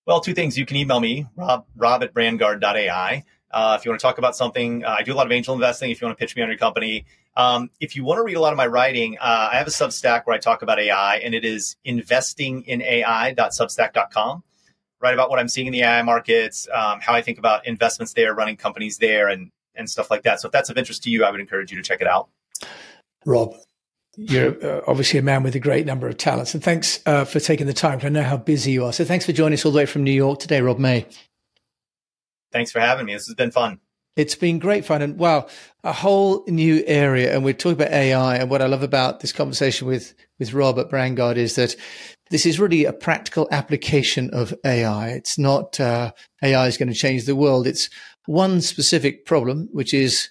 Well, 0.07 0.21
two 0.21 0.33
things. 0.33 0.57
You 0.57 0.65
can 0.65 0.77
email 0.77 1.01
me, 1.01 1.27
rob, 1.35 1.67
rob 1.77 2.05
at 2.05 2.15
brandguard.ai. 2.15 3.25
Uh, 3.51 3.77
if 3.79 3.85
you 3.85 3.91
want 3.91 4.01
to 4.01 4.03
talk 4.03 4.17
about 4.19 4.37
something, 4.37 4.85
uh, 4.85 4.95
I 4.99 5.03
do 5.03 5.13
a 5.13 5.17
lot 5.17 5.27
of 5.27 5.33
angel 5.33 5.55
investing. 5.55 5.91
If 5.91 6.01
you 6.01 6.07
want 6.07 6.17
to 6.17 6.25
pitch 6.25 6.37
me 6.37 6.43
on 6.43 6.49
your 6.49 6.57
company, 6.57 7.05
um, 7.37 7.69
if 7.81 7.97
you 7.97 8.05
want 8.05 8.19
to 8.19 8.23
read 8.23 8.37
a 8.37 8.41
lot 8.41 8.53
of 8.53 8.57
my 8.57 8.69
writing, 8.69 9.19
uh, 9.21 9.49
I 9.53 9.57
have 9.57 9.67
a 9.67 9.71
Substack 9.71 10.23
where 10.25 10.37
I 10.37 10.39
talk 10.39 10.63
about 10.63 10.79
AI, 10.79 11.17
and 11.17 11.35
it 11.35 11.45
is 11.45 11.75
investinginai.substack.com. 11.85 14.45
write 15.01 15.15
about 15.15 15.31
what 15.31 15.39
I'm 15.39 15.49
seeing 15.49 15.67
in 15.67 15.73
the 15.73 15.83
AI 15.83 16.03
markets, 16.03 16.69
um, 16.75 17.01
how 17.01 17.13
I 17.13 17.23
think 17.23 17.39
about 17.39 17.67
investments 17.67 18.13
there, 18.13 18.35
running 18.35 18.57
companies 18.57 18.99
there, 18.99 19.29
and 19.29 19.51
and 19.75 19.89
stuff 19.89 20.11
like 20.11 20.23
that. 20.25 20.41
So 20.41 20.49
if 20.49 20.53
that's 20.53 20.71
of 20.71 20.77
interest 20.77 21.05
to 21.05 21.11
you, 21.11 21.25
I 21.25 21.31
would 21.31 21.41
encourage 21.41 21.71
you 21.71 21.77
to 21.77 21.83
check 21.83 22.01
it 22.01 22.09
out. 22.09 22.29
Rob, 23.25 23.55
you're 24.17 24.65
uh, 24.65 24.81
obviously 24.87 25.19
a 25.19 25.23
man 25.23 25.45
with 25.45 25.55
a 25.55 25.61
great 25.61 25.87
number 25.87 26.09
of 26.09 26.17
talents, 26.17 26.55
and 26.55 26.63
thanks 26.63 27.01
uh, 27.07 27.25
for 27.25 27.41
taking 27.41 27.67
the 27.67 27.73
time. 27.73 28.01
I 28.03 28.09
know 28.09 28.23
how 28.23 28.37
busy 28.37 28.73
you 28.73 28.85
are. 28.85 28.93
So 28.93 29.05
thanks 29.05 29.25
for 29.25 29.33
joining 29.33 29.55
us 29.55 29.65
all 29.65 29.73
the 29.73 29.77
way 29.77 29.87
from 29.87 30.03
New 30.03 30.13
York 30.13 30.41
today, 30.41 30.61
Rob 30.61 30.79
May. 30.79 31.07
Thanks 32.53 32.73
for 32.73 32.81
having 32.81 33.07
me. 33.07 33.15
This 33.15 33.27
has 33.27 33.35
been 33.35 33.51
fun. 33.51 33.81
It's 34.17 34.35
been 34.35 34.59
great 34.59 34.85
fun 34.85 35.01
and 35.01 35.17
wow, 35.17 35.47
a 35.85 35.93
whole 35.93 36.45
new 36.49 36.83
area. 36.87 37.33
And 37.33 37.45
we're 37.45 37.55
talking 37.55 37.81
about 37.81 37.93
AI. 37.93 38.37
And 38.37 38.51
what 38.51 38.61
I 38.61 38.67
love 38.67 38.83
about 38.83 39.21
this 39.21 39.33
conversation 39.33 39.87
with, 39.87 40.13
with 40.41 40.53
Rob 40.53 40.77
at 40.81 40.91
BrandGuard 40.91 41.37
is 41.37 41.55
that 41.55 41.77
this 42.31 42.47
is 42.47 42.61
really 42.61 42.85
a 42.85 42.93
practical 42.93 43.49
application 43.51 44.31
of 44.33 44.55
AI. 44.65 45.11
It's 45.11 45.39
not, 45.39 45.79
uh, 45.81 46.13
AI 46.43 46.67
is 46.67 46.77
going 46.77 46.89
to 46.89 46.95
change 46.95 47.25
the 47.25 47.37
world. 47.37 47.67
It's 47.67 47.89
one 48.27 48.61
specific 48.61 49.25
problem, 49.25 49.69
which 49.73 49.95
is 49.95 50.29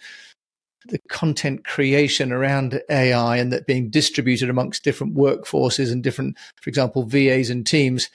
the 0.88 1.00
content 1.10 1.66
creation 1.66 2.32
around 2.32 2.82
AI 2.90 3.38
and 3.38 3.52
that 3.52 3.68
being 3.68 3.90
distributed 3.90 4.50
amongst 4.50 4.84
different 4.84 5.16
workforces 5.16 5.92
and 5.92 6.04
different, 6.04 6.38
for 6.62 6.70
example, 6.70 7.04
VAs 7.04 7.50
and 7.50 7.66
teams 7.66 8.10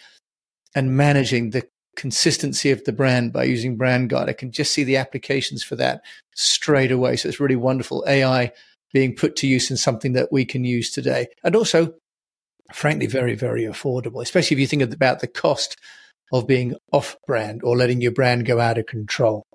and 0.74 0.96
managing 0.96 1.50
the 1.50 1.66
consistency 1.96 2.70
of 2.70 2.84
the 2.84 2.92
brand 2.92 3.32
by 3.32 3.44
using 3.44 3.76
BrandGuard. 3.76 4.28
I 4.28 4.32
can 4.32 4.50
just 4.50 4.72
see 4.72 4.84
the 4.84 4.96
applications 4.96 5.62
for 5.62 5.76
that 5.76 6.02
straight 6.34 6.90
away. 6.90 7.16
So 7.16 7.28
it's 7.28 7.40
really 7.40 7.56
wonderful. 7.56 8.04
AI 8.08 8.52
being 8.92 9.14
put 9.14 9.36
to 9.36 9.46
use 9.46 9.70
in 9.70 9.76
something 9.76 10.12
that 10.12 10.32
we 10.32 10.44
can 10.44 10.64
use 10.64 10.90
today. 10.90 11.26
And 11.44 11.56
also, 11.56 11.94
frankly, 12.72 13.06
very, 13.06 13.34
very 13.34 13.64
affordable, 13.64 14.22
especially 14.22 14.56
if 14.56 14.60
you 14.60 14.66
think 14.66 14.82
about 14.82 15.20
the 15.20 15.26
cost 15.26 15.76
of 16.32 16.46
being 16.46 16.74
off 16.92 17.16
brand 17.26 17.62
or 17.62 17.76
letting 17.76 18.00
your 18.00 18.12
brand 18.12 18.46
go 18.46 18.58
out 18.58 18.78
of 18.78 18.86
control. 18.86 19.46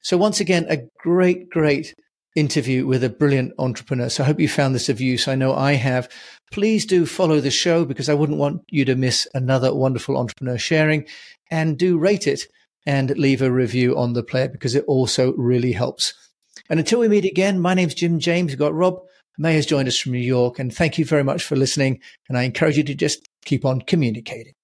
So 0.00 0.16
once 0.16 0.40
again, 0.40 0.66
a 0.68 0.78
great, 0.98 1.50
great 1.50 1.94
interview 2.36 2.86
with 2.86 3.02
a 3.02 3.10
brilliant 3.10 3.52
entrepreneur. 3.58 4.08
So 4.08 4.22
I 4.22 4.26
hope 4.26 4.38
you 4.38 4.48
found 4.48 4.74
this 4.74 4.88
of 4.88 5.00
use. 5.00 5.26
I 5.26 5.34
know 5.34 5.54
I 5.54 5.72
have. 5.72 6.08
Please 6.52 6.86
do 6.86 7.04
follow 7.04 7.40
the 7.40 7.50
show 7.50 7.84
because 7.84 8.08
I 8.08 8.14
wouldn't 8.14 8.38
want 8.38 8.62
you 8.68 8.84
to 8.84 8.94
miss 8.94 9.26
another 9.34 9.74
wonderful 9.74 10.16
entrepreneur 10.16 10.56
sharing 10.56 11.06
and 11.50 11.76
do 11.76 11.98
rate 11.98 12.26
it 12.26 12.42
and 12.86 13.10
leave 13.18 13.42
a 13.42 13.50
review 13.50 13.96
on 13.98 14.12
the 14.12 14.22
player 14.22 14.48
because 14.48 14.74
it 14.74 14.84
also 14.86 15.32
really 15.34 15.72
helps. 15.72 16.14
And 16.70 16.78
until 16.78 17.00
we 17.00 17.08
meet 17.08 17.24
again, 17.24 17.60
my 17.60 17.74
name's 17.74 17.94
Jim 17.94 18.18
James. 18.18 18.52
We've 18.52 18.58
got 18.58 18.74
Rob 18.74 19.00
May 19.38 19.54
has 19.54 19.66
joined 19.66 19.88
us 19.88 19.98
from 19.98 20.12
New 20.12 20.18
York 20.18 20.58
and 20.58 20.74
thank 20.74 20.98
you 20.98 21.04
very 21.04 21.24
much 21.24 21.44
for 21.44 21.56
listening. 21.56 22.00
And 22.28 22.36
I 22.36 22.42
encourage 22.42 22.76
you 22.76 22.84
to 22.84 22.94
just 22.94 23.28
keep 23.44 23.64
on 23.64 23.80
communicating. 23.80 24.54